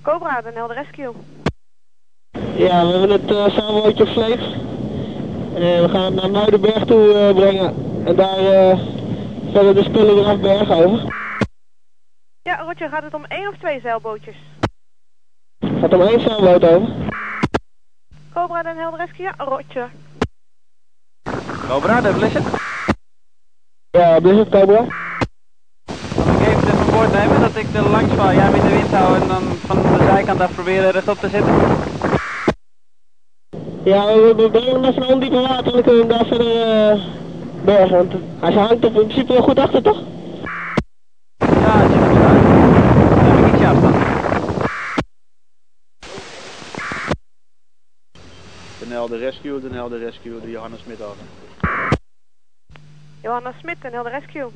Cobra, 0.01 0.41
de 0.41 0.51
Helder 0.53 0.75
Rescue. 0.75 1.13
Ja, 2.55 2.85
we 2.85 2.91
hebben 2.91 3.09
het 3.09 3.31
uh, 3.31 3.49
zeilbootje 3.49 4.03
op 4.03 4.09
sleep. 4.09 4.39
En 5.55 5.81
we 5.81 5.89
gaan 5.89 6.13
naar 6.13 6.31
Muidenberg 6.31 6.85
toe 6.85 7.13
eh, 7.13 7.35
brengen. 7.35 7.73
En 8.05 8.15
daar 8.15 8.37
eh, 8.37 8.79
verder 9.51 9.75
de 9.75 9.83
spullen 9.83 10.15
weer 10.15 10.25
afbergen 10.25 10.75
over. 10.75 11.15
Ja, 12.41 12.55
Roger, 12.55 12.89
gaat 12.89 13.03
het 13.03 13.13
om 13.13 13.25
één 13.25 13.47
of 13.47 13.57
twee 13.57 13.79
zeilbootjes? 13.79 14.35
Gaat 15.79 15.93
om 15.93 16.01
één 16.01 16.21
zeilboot 16.21 16.63
over. 16.63 16.89
Cobra, 18.33 18.63
de 18.63 18.69
Helder 18.75 18.99
Rescue, 18.99 19.25
ja, 19.25 19.33
Roger. 19.37 19.89
Cobra, 21.67 22.01
de 22.01 22.13
Blizzard. 22.13 22.45
Ja, 23.91 24.19
Blizzard 24.19 24.49
Cobra. 24.49 24.81
Ik 26.41 26.47
even 26.47 26.77
van 26.77 26.91
boord 26.91 27.13
nemen 27.13 27.39
dat 27.39 27.55
ik 27.55 27.73
er 27.73 27.89
langs 27.89 28.13
val, 28.13 28.33
jij 28.33 28.45
in 28.45 28.61
de 28.61 28.69
wind 28.69 28.91
hou 28.91 29.21
en 29.21 29.27
dan 29.27 29.43
van 29.43 29.81
de 29.81 30.03
zijkant 30.03 30.41
af 30.41 30.53
proberen 30.53 30.91
rechtop 30.91 31.17
te 31.17 31.29
zitten? 31.29 31.55
Ja, 33.85 34.05
we, 34.05 34.49
hem 34.53 34.83
even 34.83 34.99
naar 34.99 35.09
ondiepe 35.09 35.41
water 35.41 35.65
en 35.65 35.71
dan 35.71 35.81
kunnen 35.81 36.07
we 36.07 36.13
hem 36.13 36.17
daar 36.17 36.25
verder 36.25 36.61
eh, 36.61 37.05
bergen. 37.65 37.97
Want 37.97 38.13
hij 38.39 38.53
hangt 38.53 38.83
er 38.83 38.85
in 38.85 38.91
principe 38.93 39.33
wel 39.33 39.41
goed 39.41 39.59
achter, 39.59 39.81
toch? 39.81 40.03
Ja, 41.37 41.77
het 41.79 41.91
ziet 41.91 42.01
er 42.01 42.09
goed. 42.09 42.19
Dan 43.09 43.25
heb 43.25 43.45
ik 43.45 43.53
ietsje 43.53 43.67
afstand. 43.67 43.95
Den 48.79 48.91
Helder 48.91 49.19
Rescue, 49.19 49.61
Den 49.61 49.73
Helder 49.73 49.99
Rescue, 49.99 50.41
de 50.41 50.49
Johannes 50.49 50.79
Smit 50.79 51.01
over. 51.01 51.23
Johanna 53.21 53.53
Smit, 53.59 53.81
de 53.81 53.89
Helder 53.89 54.11
Rescue. 54.11 54.49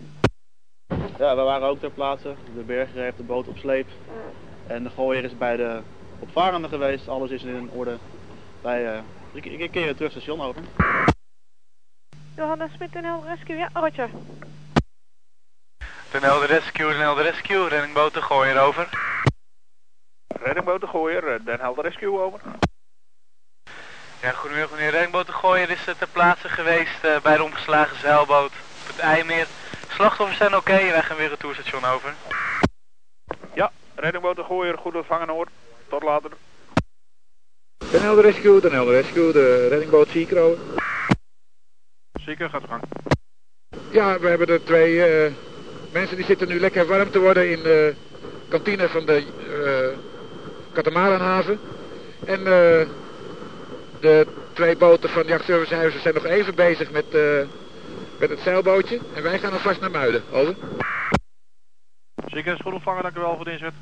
Ja, 1.18 1.36
we 1.36 1.42
waren 1.42 1.68
ook 1.68 1.80
ter 1.80 1.92
plaatse. 1.92 2.36
De 2.56 2.62
berger 2.62 3.02
heeft 3.02 3.18
de 3.18 3.24
boot 3.24 3.48
op 3.48 3.58
sleep. 3.58 3.88
En 4.68 4.84
de 4.84 4.90
gooier 4.90 5.24
is 5.24 5.38
bij 5.38 5.56
de 5.56 5.80
opvarende 6.20 6.68
geweest. 6.68 7.08
Alles 7.08 7.30
is 7.30 7.44
in 7.44 7.70
orde. 7.74 7.98
Wij 8.62 8.96
uh, 8.96 9.00
ik, 9.32 9.46
ik 9.46 9.72
keer 9.72 9.96
terug 9.96 10.12
station 10.12 10.42
over. 10.42 10.62
Johanna 12.36 12.68
Smit, 12.76 12.94
de 12.94 13.00
Helder 13.02 13.30
Rescue, 13.30 13.56
ja, 13.56 13.70
Roger. 13.74 14.10
Den 16.12 16.24
Helder 16.24 16.48
Rescue, 16.48 16.92
Den 16.92 17.00
Helder 17.00 17.24
Rescue, 17.24 17.68
reddingboot 17.68 18.14
de 18.14 18.22
gooier 18.22 18.60
over. 18.62 18.90
Reddingboot 20.28 20.82
de 20.82 20.88
gooier, 20.88 21.34
eh, 21.34 21.46
Den 21.46 21.60
Helder 21.60 21.84
Rescue 21.84 22.20
over. 22.20 22.42
Ja, 24.22 24.32
goedemiddag 24.32 24.72
meneer 24.72 24.92
reddingboot 24.92 25.26
de 25.26 25.32
gooier 25.32 25.70
is 25.70 25.88
eh, 25.88 25.96
ter 25.96 26.08
plaatse 26.08 26.50
geweest 26.50 27.06
uh, 27.06 27.20
bij 27.20 27.38
de 27.38 27.44
omgeslagen 27.44 28.00
zeilboot 28.00 28.52
op 28.82 28.88
het 28.88 29.00
IJmeer. 29.00 29.48
Slachtoffers 29.90 30.38
zijn 30.38 30.56
oké, 30.56 30.72
okay, 30.72 30.92
wij 30.92 31.04
gaan 31.04 31.18
weer 31.18 31.30
het 31.30 31.40
toerstation 31.40 31.86
over. 31.86 32.14
Ja, 33.54 33.72
reddingboot 33.96 34.36
de 34.36 34.44
gooier, 34.44 34.78
goed 34.78 34.96
ontvangen 34.96 35.30
hoor. 35.30 35.48
Tot 35.90 36.04
later. 36.04 36.32
Den 37.92 38.02
Helder 38.02 38.24
Rescue, 38.24 38.62
Den 38.62 38.72
Helder 38.72 38.94
Rescue, 38.94 39.32
de 39.32 39.68
reddingboot 39.70 40.10
Seeker 40.10 40.40
over. 40.40 40.58
Seeker, 42.20 42.50
gaat 42.50 42.62
de 42.62 42.68
gang. 42.68 42.84
Ja, 43.92 44.20
we 44.20 44.28
hebben 44.28 44.48
er 44.48 44.64
twee 44.64 45.26
uh, 45.26 45.34
mensen 45.92 46.16
die 46.16 46.26
zitten 46.26 46.48
nu 46.48 46.60
lekker 46.60 46.86
warm 46.86 47.12
te 47.12 47.20
worden 47.20 47.52
in 47.52 47.64
de 47.64 47.96
kantine 48.48 48.90
van 48.90 49.06
de 49.06 49.24
uh, 49.50 49.98
Katamaranhaven. 50.74 51.60
En 52.26 52.40
uh, 52.40 52.46
de 54.00 54.28
twee 54.54 54.78
boten 54.78 55.10
van 55.10 55.28
jachtservicehuizen 55.28 56.02
zijn 56.02 56.14
nog 56.14 56.26
even 56.26 56.56
bezig 56.56 56.92
met, 56.92 57.06
met 58.20 58.30
het 58.30 58.40
zeilbootje. 58.40 59.00
En 59.14 59.24
wij 59.24 59.40
gaan 59.40 59.54
alvast 59.54 59.80
naar 59.82 59.92
Muiden. 59.92 60.24
Over. 60.32 60.56
Zeker, 62.28 62.54
is 62.54 62.60
goed 62.64 62.74
ontvangen, 62.74 63.04
dank 63.04 63.18
u 63.18 63.20
wel 63.20 63.36
voor 63.36 63.46
de 63.46 63.52
inzet. 63.52 63.74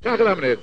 Graag 0.00 0.16
gedaan 0.16 0.38
meneer. 0.38 0.58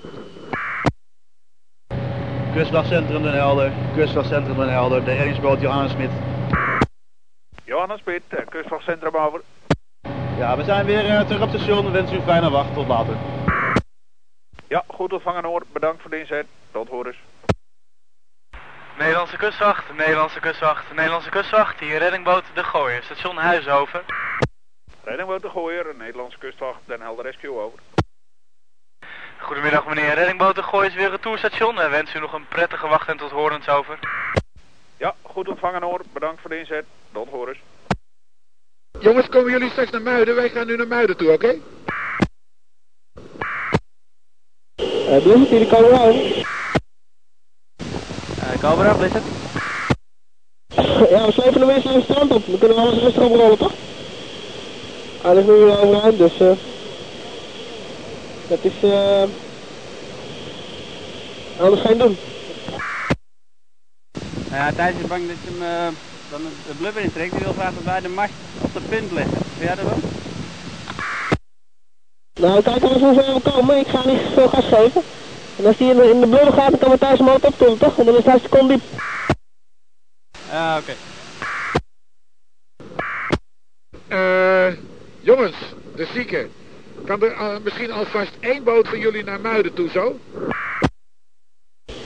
Kustwachtcentrum 2.56 3.24
Den 3.24 3.34
Helder, 3.34 3.72
Kustwachtcentrum 3.96 4.58
Den 4.58 4.70
Helder, 4.70 5.02
de 5.02 5.14
reddingsboot 5.14 5.62
Johannes 5.62 5.92
Smit. 5.92 6.10
Johannes 7.66 8.00
Smit, 8.02 8.24
Kustwachtcentrum 8.50 9.16
over. 9.16 9.42
Ja, 10.38 10.58
we 10.58 10.64
zijn 10.64 10.86
weer 10.86 11.06
uh, 11.06 11.22
terug 11.22 11.42
op 11.42 11.52
het 11.52 11.62
station. 11.62 11.86
We 11.86 11.92
wensen 11.92 12.16
u 12.16 12.18
een 12.18 12.24
fijne 12.24 12.50
wacht. 12.50 12.74
Tot 12.74 12.88
later. 12.88 13.16
Ja, 14.68 14.84
goed 14.88 15.14
ontvangen 15.14 15.46
hoor. 15.46 15.64
Bedankt 15.74 16.02
voor 16.02 16.12
de 16.12 16.20
inzet. 16.20 16.46
Tot 16.72 16.90
horens. 16.90 17.18
Nederlandse 18.98 19.38
kustwacht, 19.38 19.94
Nederlandse 19.98 20.40
kustwacht, 20.40 20.94
Nederlandse 20.94 21.30
kustwacht. 21.30 21.80
Hier 21.80 21.98
reddingboot 21.98 22.44
De 22.54 22.64
Gooier, 22.64 23.04
station 23.04 23.38
Huizen 23.38 23.88
Reddingboot 25.04 25.42
De 25.42 25.50
Gooier, 25.50 25.86
Nederlandse 25.98 26.38
kustwacht, 26.38 26.80
Den 26.86 27.02
Helder 27.02 27.26
Rescue 27.26 27.60
over. 27.60 27.80
Goedemiddag 29.46 29.86
meneer 29.88 30.14
Reddingboot 30.14 30.56
De 30.56 30.64
Gooier 30.64 30.90
is 30.90 30.96
weer 30.96 31.10
retourstation. 31.10 31.80
En 31.80 31.90
wens 31.90 32.14
u 32.16 32.20
nog 32.20 32.34
een 32.34 32.48
prettige 32.48 32.88
wacht 32.88 33.08
en 33.08 33.18
tot 33.18 33.32
horens 33.32 33.68
over. 33.68 34.00
Ja, 34.98 35.16
goed 35.22 35.48
ontvangen 35.48 35.84
hoor. 35.84 36.02
Bedankt 36.14 36.42
voor 36.42 36.50
de 36.50 36.60
inzet. 36.60 36.86
Tot 37.12 37.30
horens. 37.30 37.58
Jongens, 39.00 39.30
komen 39.30 39.52
jullie 39.52 39.70
straks 39.70 39.90
naar 39.90 40.02
Muiden? 40.02 40.36
Wij 40.36 40.50
gaan 40.50 40.68
nu 40.68 40.76
naar 40.76 40.88
Muiden 40.88 41.18
toe, 41.18 41.32
oké? 41.32 41.46
Okay? 41.46 41.62
Uh, 44.78 45.24
Blizzard, 45.24 45.50
hier 45.50 45.68
komen 45.68 45.90
we 45.90 46.00
over. 46.00 46.38
Uh, 48.38 48.60
Cobra, 48.60 48.94
Blizzard. 48.94 49.26
ja, 51.14 51.26
we 51.26 51.32
slepen 51.32 51.62
hem 51.62 51.70
eerst 51.70 51.86
naar 51.86 51.94
het 51.94 52.04
strand 52.04 52.32
op. 52.32 52.46
Dan 52.46 52.58
kunnen 52.58 52.78
we 52.78 52.84
alles 52.84 53.00
rustig 53.00 53.24
oprollen, 53.24 53.58
toch? 53.58 53.74
Hij 55.22 55.36
is 55.36 55.46
nu 55.46 55.52
weer 55.52 55.80
overeind, 55.80 56.18
dus... 56.18 56.42
Uh, 56.42 56.52
dat 58.48 58.60
is... 58.62 58.74
Uh, 58.84 59.24
anders 61.60 61.82
geen 61.82 61.98
doen. 61.98 62.18
Ja, 64.50 64.72
Thijs 64.72 64.96
is 65.02 65.08
bang 65.08 65.28
dat 65.28 65.36
je 65.44 65.50
hem... 65.52 65.62
Uh, 65.62 65.98
dan 66.30 66.42
de 66.68 66.74
blubber 66.78 67.04
intrekt. 67.04 67.32
Die 67.32 67.44
wil 67.44 67.54
graag 67.54 67.74
dat 67.74 67.84
wij 67.84 68.02
de 68.02 68.10
mast 68.10 68.34
op 68.62 68.74
de 68.74 68.82
punt 68.82 69.12
leggen. 69.12 69.38
Vind 69.38 69.60
jij 69.60 69.76
dat 69.76 69.86
wel? 69.86 69.98
Nou, 72.40 72.62
kijk 72.62 72.84
als 72.84 73.02
we 73.02 73.24
zo 73.24 73.40
komen. 73.52 73.78
Ik 73.78 73.88
ga 73.88 74.06
niet 74.06 74.22
veel 74.34 74.48
gas 74.48 74.66
geven. 74.66 75.02
En 75.58 75.66
als 75.66 75.78
die 75.78 75.90
in 75.90 75.98
de, 75.98 76.10
in 76.10 76.20
de 76.20 76.28
blubber 76.28 76.54
gaat, 76.54 76.70
dan 76.70 76.80
kan 76.80 76.90
Matthijs 76.90 77.20
hem 77.20 77.28
altijd 77.28 77.52
optillen, 77.52 77.78
toch? 77.78 78.00
En 78.00 78.06
dan 78.06 78.18
is 78.18 78.26
hij 78.26 78.40
seconde 78.40 78.74
diep. 78.74 78.84
Ja, 80.52 80.78
oké. 80.78 80.94
Okay. 84.08 84.68
Uh, 84.70 84.78
jongens, 85.20 85.56
de 85.96 86.06
zieke. 86.14 86.50
Kan 87.06 87.22
er 87.22 87.32
uh, 87.32 87.58
misschien 87.64 87.92
alvast 87.92 88.32
één 88.40 88.64
boot 88.64 88.88
van 88.88 89.00
jullie 89.00 89.24
naar 89.24 89.40
Muiden 89.40 89.74
toe, 89.74 89.90
zo? 89.90 90.20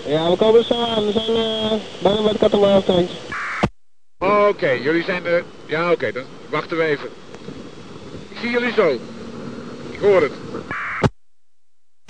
Ja, 0.06 0.30
we 0.30 0.36
komen 0.38 0.64
zo 0.64 0.86
aan. 0.86 1.06
We 1.06 1.12
zijn 1.12 1.32
uh, 1.32 1.74
bijna 2.02 2.22
bij 2.22 2.32
de 2.32 2.38
katamaran 2.38 3.08
Oké, 4.18 4.48
okay, 4.48 4.82
jullie 4.82 5.04
zijn 5.04 5.26
er... 5.26 5.44
Ja, 5.66 5.84
oké, 5.84 5.94
okay, 5.94 6.12
dan 6.12 6.24
wachten 6.50 6.78
we 6.78 6.84
even. 6.84 7.10
Ik 8.30 8.38
zie 8.38 8.50
jullie 8.50 8.74
zo. 8.74 8.88
Ik 9.92 10.00
hoor 10.00 10.22
het. 10.22 10.34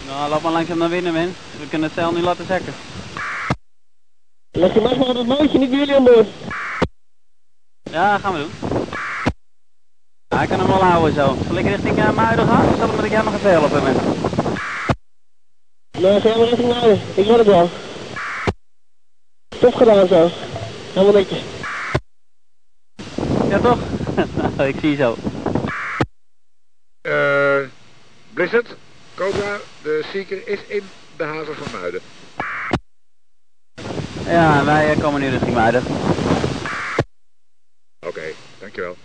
Nou, 0.05 0.29
loop 0.29 0.41
maar 0.41 0.51
langzaam 0.51 0.77
naar 0.77 0.89
binnen, 0.89 1.13
mens. 1.13 1.37
We 1.59 1.67
kunnen 1.69 1.87
het 1.87 1.97
zeil 1.97 2.11
nu 2.11 2.21
laten 2.21 2.45
zakken. 2.45 2.73
Leg 4.51 4.73
je 4.73 4.81
maar 4.81 4.99
op 4.99 5.15
het 5.15 5.27
bootje, 5.27 5.57
niet 5.57 5.69
bij 5.69 5.79
jullie 5.79 5.95
aan 5.95 6.03
boord. 6.03 6.27
Ja, 7.83 8.17
gaan 8.17 8.33
we 8.33 8.39
doen. 8.39 8.68
Hij 10.35 10.47
kan 10.47 10.59
hem 10.59 10.67
wel 10.67 10.83
houden 10.83 11.13
zo. 11.13 11.35
Zal 11.47 11.57
ik 11.57 11.65
richting 11.65 11.97
uh, 11.97 12.11
Muiden 12.11 12.47
gaan? 12.47 12.67
Of 12.67 12.77
zal 12.77 12.89
ik 12.89 13.01
met 13.01 13.11
jij 13.11 13.21
nog 13.21 13.33
even 13.33 13.51
helpen 13.51 13.83
met? 13.83 13.95
Nee, 16.01 16.21
ga 16.21 16.37
maar 16.37 16.47
richting 16.47 16.67
Muiden. 16.67 17.01
Ik 17.15 17.25
red 17.25 17.37
het 17.37 17.47
wel. 17.47 17.69
Top 19.59 19.73
gedaan 19.73 20.07
zo. 20.07 20.29
Helemaal 20.93 21.13
netjes. 21.13 21.41
Ja 23.49 23.59
toch? 23.59 23.79
ik 24.73 24.75
zie 24.79 24.95
zo. 24.95 25.15
Eh, 27.01 27.59
Blizzard, 28.33 28.75
Cobra, 29.15 29.57
de 29.81 30.05
Seeker 30.11 30.47
is 30.47 30.59
in 30.67 30.83
de 31.17 31.23
haven 31.23 31.55
van 31.55 31.79
Muiden. 31.79 32.01
Ja, 34.25 34.65
wij 34.65 34.91
eh, 34.91 34.99
komen 34.99 35.21
nu 35.21 35.29
richting 35.29 35.53
Muiden. 35.53 35.83
Oké, 38.07 38.23
dankjewel. 38.59 38.97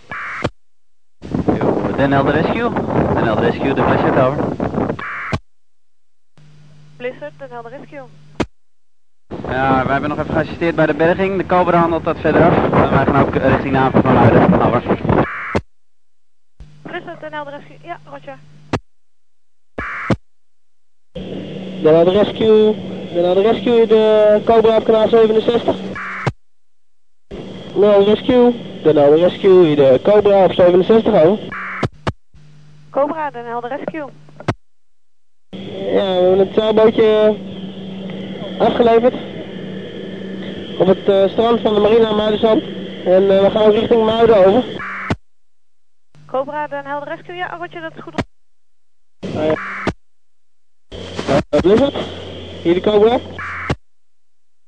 Den 1.96 2.12
Helder 2.12 2.32
Rescue. 2.32 2.70
Den 3.14 3.24
Helder 3.24 3.42
Rescue, 3.42 3.74
de 3.74 3.82
Blizzard 3.82 4.18
over. 4.18 4.44
Blizzard, 6.96 7.32
Den 7.38 7.50
Helder 7.50 7.70
Rescue. 7.70 8.02
Ja, 9.48 9.82
wij 9.84 9.92
hebben 9.92 10.10
nog 10.10 10.18
even 10.18 10.34
geassisteerd 10.34 10.74
bij 10.74 10.86
de 10.86 10.94
berging. 10.94 11.36
De 11.36 11.46
Cobra 11.46 11.78
handelt 11.78 12.04
dat 12.04 12.18
verderaf. 12.18 12.56
En 12.56 12.90
wij 12.90 13.04
gaan 13.04 13.26
ook 13.26 13.34
richting 13.34 13.72
de 13.72 13.78
haven 13.78 14.02
van 14.02 14.12
Muiden. 14.12 14.62
Over. 14.62 14.82
Blizzard, 16.82 17.20
Den 17.20 17.32
Helder 17.32 17.52
Rescue. 17.52 17.76
Ja, 17.82 17.98
Roger. 18.10 18.38
Dan 21.82 21.92
naar 21.92 22.04
de 22.04 22.10
rescue. 22.10 22.74
Dan 23.14 23.22
naar 23.22 23.34
de 23.34 23.42
rescue, 23.42 23.86
de 23.86 24.40
Cobra 24.44 24.76
op 24.76 24.84
kanaal 24.84 25.08
67. 25.08 25.76
Nou, 27.74 28.04
rescue. 28.04 28.54
Dan 28.82 28.94
naar 28.94 29.10
de 29.10 29.16
rescue, 29.16 29.76
de 29.76 30.00
Cobra 30.02 30.44
op 30.44 30.52
67 30.52 31.22
over. 31.22 31.63
Cobra, 32.94 33.30
Den 33.30 33.44
Helder 33.44 33.70
Rescue. 33.70 34.08
Ja, 35.50 36.04
we 36.04 36.20
hebben 36.20 36.38
het 36.38 36.54
zeilbootje 36.54 37.36
afgeleverd. 38.58 39.14
Op 40.78 40.86
het 40.86 41.08
uh, 41.08 41.28
strand 41.28 41.60
van 41.60 41.74
de 41.74 41.80
Marina 41.80 42.12
Muidenzand. 42.12 42.62
En 43.04 43.22
uh, 43.22 43.40
we 43.40 43.50
gaan 43.50 43.62
ook 43.62 43.72
richting 43.72 44.04
Muiden 44.04 44.36
over. 44.36 44.64
Cobra, 46.26 46.66
Den 46.66 46.84
Helder 46.84 47.08
Rescue. 47.08 47.34
Ja, 47.34 47.56
Roger, 47.56 47.80
dat 47.80 47.92
is 47.96 48.02
goed. 48.02 48.22
Uh, 49.24 49.52
uh, 51.50 51.60
Blizzard, 51.60 51.96
hier 52.62 52.74
de 52.74 52.80
Cobra. 52.80 53.18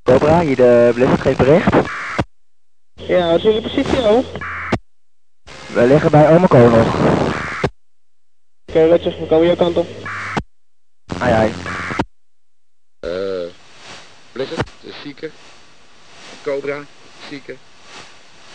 Cobra, 0.02 0.40
hier 0.40 0.56
de 0.56 0.90
Blizzard, 0.94 1.20
geef 1.20 1.36
bericht. 1.36 1.74
Ja, 2.94 3.26
wat 3.26 3.36
is 3.36 3.42
jullie 3.42 3.62
positie 3.62 4.08
over? 4.08 4.30
We 5.74 5.86
liggen 5.86 6.10
bij 6.10 6.36
Omeco 6.36 6.58
nog. 6.58 7.25
Oké, 8.68 8.78
okay, 8.78 9.18
we 9.20 9.26
komen 9.26 9.46
jouw 9.46 9.56
kant 9.56 9.76
op. 9.76 9.86
Ai 11.18 11.32
ai. 11.32 11.52
Uh, 13.00 13.50
Blizzard, 14.32 14.70
de 14.80 14.92
Seeker. 15.02 15.30
Cobra, 16.42 16.84
Seeker. 17.28 17.54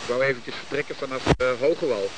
Ik 0.02 0.08
wou 0.08 0.24
eventjes 0.24 0.56
vertrekken 0.56 0.96
vanaf 0.96 1.26
uh, 1.26 1.60
Hogewal. 1.60 2.10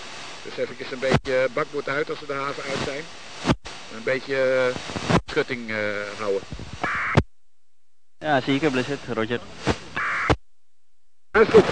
Dus 0.44 0.58
eventjes 0.58 0.92
een 0.92 1.00
beetje 1.00 1.48
bakboord 1.54 1.90
uit 1.90 2.10
als 2.10 2.20
we 2.20 2.26
de 2.26 2.34
haven 2.34 2.64
uit 2.64 2.80
zijn. 2.86 3.04
Een 3.96 4.04
beetje 4.04 4.70
uh, 4.70 4.76
schutting 5.26 5.70
uh, 5.70 5.78
houden. 6.18 6.42
Ja, 8.18 8.42
zeker, 8.42 8.72
Blizzard, 8.72 9.00
Roger. 9.08 9.40
Dat 11.32 11.48
is 11.48 11.54
goed. 11.54 11.66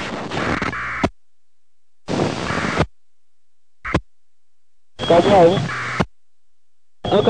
Cobra, 5.07 5.43
over. 5.43 5.80
Oké. 7.11 7.29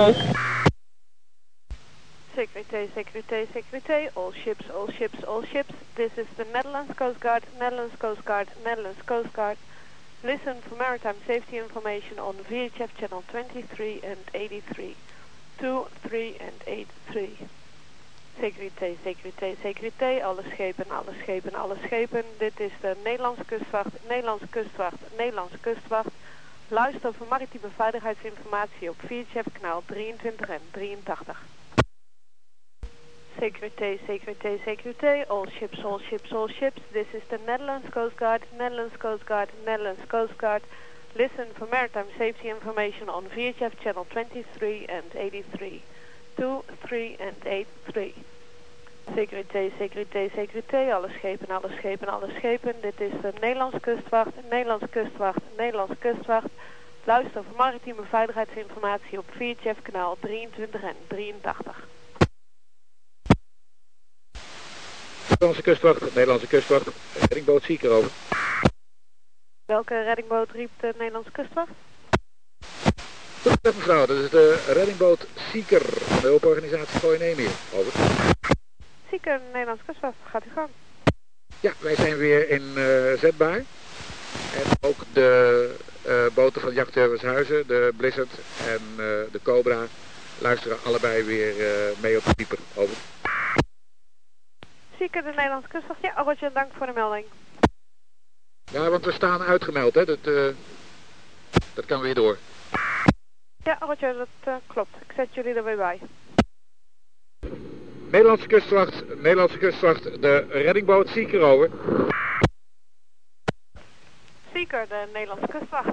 Okay. 2.38 2.90
Security, 2.96 3.48
security, 3.54 4.10
all 4.14 4.32
ships, 4.32 4.66
all 4.70 4.88
ships, 4.92 5.24
all 5.24 5.44
ships. 5.44 5.74
This 5.96 6.12
is 6.18 6.28
the 6.38 6.46
Netherlands 6.54 6.94
Coast 6.96 7.20
Guard, 7.20 7.44
Netherlands 7.60 7.96
Coast 7.98 8.24
Guard, 8.24 8.48
Netherlands 8.64 9.02
Coast 9.06 9.34
Guard. 9.34 9.58
Listen 10.24 10.56
for 10.62 10.76
maritime 10.78 11.16
safety 11.26 11.58
information 11.58 12.20
on 12.20 12.36
VHF 12.50 12.90
channel 13.00 13.24
23 13.28 14.02
and 14.04 14.20
83. 14.34 14.96
2, 15.58 15.86
3 16.04 16.36
and 16.40 16.58
83. 16.68 17.38
Security, 18.40 18.98
security, 19.04 19.58
security. 19.62 20.22
Alle 20.22 20.44
schepen, 20.54 20.92
alle 20.92 21.14
schepen, 21.24 21.56
alle 21.56 21.78
schepen. 21.86 22.24
Dit 22.38 22.60
is 22.60 22.72
de 22.82 22.96
Nederlandse 23.04 23.46
kustwacht, 23.46 23.94
Nederlandse 24.08 24.48
kustwacht, 24.48 25.00
Nederlandse 25.18 25.58
kustwacht. 25.58 26.14
Luister 26.72 27.14
voor 27.14 27.28
maritieme 27.28 27.70
veiligheidsinformatie 27.76 28.90
op 28.90 28.96
VHF 29.06 29.46
kanaal 29.54 29.84
23 29.86 30.50
en 30.50 30.62
83. 30.72 31.46
Security, 33.40 34.00
security, 34.06 34.58
security, 34.66 35.24
all 35.28 35.48
ships, 35.50 35.84
all 35.84 36.00
ships, 36.00 36.34
all 36.34 36.48
ships. 36.48 36.82
This 36.92 37.06
is 37.14 37.22
the 37.28 37.40
Netherlands 37.46 37.90
Coast 37.90 38.18
Guard, 38.18 38.44
Netherlands 38.58 38.98
Coast 38.98 39.24
Guard, 39.24 39.50
Netherlands 39.66 40.02
Coast 40.08 40.38
Guard. 40.38 40.64
Listen 41.14 41.48
for 41.54 41.68
maritime 41.72 42.10
safety 42.18 42.50
information 42.50 43.10
on 43.10 43.26
VHF 43.26 43.74
channel 43.84 44.06
23 44.10 44.86
and 44.86 45.16
83. 45.16 45.82
2, 46.38 46.64
3 46.88 47.18
and 47.20 47.36
83. 47.46 48.14
Security, 49.06 49.72
security, 49.78 50.30
security, 50.36 50.92
alle 50.92 51.10
schepen, 51.18 51.48
alle 51.48 51.70
schepen, 51.78 52.08
alle 52.08 52.30
schepen. 52.38 52.76
Dit 52.82 53.00
is 53.00 53.12
de 53.22 53.34
Nederlandse 53.40 53.80
kustwacht, 53.80 54.32
Nederlandse 54.50 54.88
kustwacht, 54.88 55.40
Nederlandse 55.58 55.96
kustwacht. 55.96 56.48
Luister 57.04 57.44
voor 57.44 57.58
maritieme 57.58 58.04
veiligheidsinformatie 58.10 59.18
op 59.18 59.26
VHF 59.38 59.82
kanaal 59.82 60.18
23 60.20 60.82
en 60.82 60.96
83. 61.08 61.88
Nederlandse 65.30 65.62
kustwacht, 65.62 66.02
Nederlandse 66.02 66.48
kustwacht, 66.48 66.88
reddingboot 67.20 67.64
Zieker 67.64 67.92
over. 67.92 68.12
Welke 69.66 70.04
reddingboot 70.04 70.52
riep 70.52 70.70
de 70.80 70.94
Nederlandse 70.98 71.32
kustwacht? 71.32 71.72
Goed, 73.42 73.64
mevrouw, 73.64 74.06
dat 74.06 74.18
is 74.18 74.30
de 74.30 74.64
reddingboot 74.68 75.28
Zieker 75.52 75.82
van 75.82 76.22
de 76.22 76.28
hulporganisatie 76.28 77.00
Gooi. 77.00 77.50
Over. 77.74 78.40
Zieker, 79.12 79.40
Nederlandse 79.52 79.86
kustwacht, 79.86 80.16
gaat 80.30 80.46
u 80.46 80.50
gang. 80.54 80.70
Ja, 81.60 81.74
wij 81.80 81.96
zijn 81.96 82.18
weer 82.18 82.50
in 82.50 82.62
uh, 82.76 83.20
zetbaar. 83.20 83.58
En 84.56 84.66
ook 84.82 84.96
de 85.14 85.76
uh, 86.08 86.26
boten 86.34 86.62
van 86.62 86.74
Jachtservice 86.74 87.26
Huizen, 87.26 87.68
de 87.68 87.94
Blizzard 87.98 88.32
en 88.68 88.82
uh, 88.92 88.98
de 89.32 89.40
Cobra, 89.44 89.86
luisteren 90.38 90.78
allebei 90.84 91.24
weer 91.24 91.54
mee 92.02 92.18
op 92.18 92.24
de 92.24 92.34
dieper. 92.36 92.58
Over. 92.76 92.96
Zieker, 94.98 95.24
de 95.24 95.30
Nederlandse 95.30 95.70
kustwacht. 95.70 96.02
Ja, 96.02 96.22
Roger, 96.22 96.54
dank 96.54 96.72
voor 96.74 96.86
de 96.86 96.94
melding. 96.94 97.26
Ja, 98.72 98.90
want 98.90 99.06
we 99.06 99.12
staan 99.12 99.42
uitgemeld, 99.42 99.96
hè. 99.96 100.06
Dat, 100.06 100.28
uh, 100.28 100.48
dat 101.74 101.86
kan 101.86 102.02
weer 102.02 102.16
door. 102.16 102.38
Ja, 103.64 103.78
Roger, 103.80 104.14
dat 104.14 104.28
uh, 104.48 104.56
klopt. 104.68 104.96
Ik 105.08 105.14
zet 105.16 105.34
jullie 105.34 105.54
er 105.54 105.64
weer 105.64 105.78
bij. 105.78 106.00
Nederlandse 108.12 108.48
kustwacht, 108.48 109.04
Nederlandse 109.16 109.58
kustwacht, 109.58 110.22
de 110.22 110.46
reddingboot 110.50 111.10
Zieker 111.10 111.42
over. 111.42 111.70
Zieker, 114.54 114.88
de 114.88 115.08
Nederlandse 115.14 115.48
kustwacht. 115.48 115.90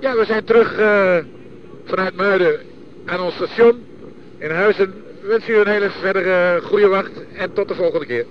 Ja, 0.00 0.14
we 0.14 0.24
zijn 0.24 0.44
terug 0.44 0.78
uh, 0.78 1.18
vanuit 1.84 2.16
Muiden 2.16 2.66
aan 3.06 3.20
ons 3.20 3.34
station 3.34 3.86
in 4.38 4.50
Huizen 4.50 5.08
we 5.20 5.26
wensen 5.26 5.50
u 5.50 5.56
een 5.56 5.68
hele 5.68 5.90
verdere 5.90 6.60
goede 6.62 6.88
wacht 6.88 7.32
en 7.34 7.52
tot 7.52 7.68
de 7.68 7.74
volgende 7.74 8.06
keer. 8.06 8.26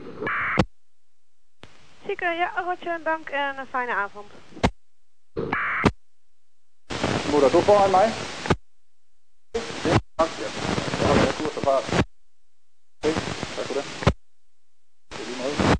Zeker, 2.07 2.35
ja, 2.35 2.51
Roger, 2.55 2.99
dank 3.03 3.29
en 3.29 3.57
een 3.57 3.65
fijne 3.65 3.93
avond. 3.93 4.31
Moet 7.31 7.41
dat 7.41 7.55
ook 7.55 7.65
wel 7.65 7.77
aan 7.77 7.91
mij? 7.91 8.09
Ja, 9.83 9.97
dank 10.15 10.29
je. 10.29 10.47
Ja, 11.63 11.79
Sakura. 13.01 13.81
Seguimos. 15.15 15.78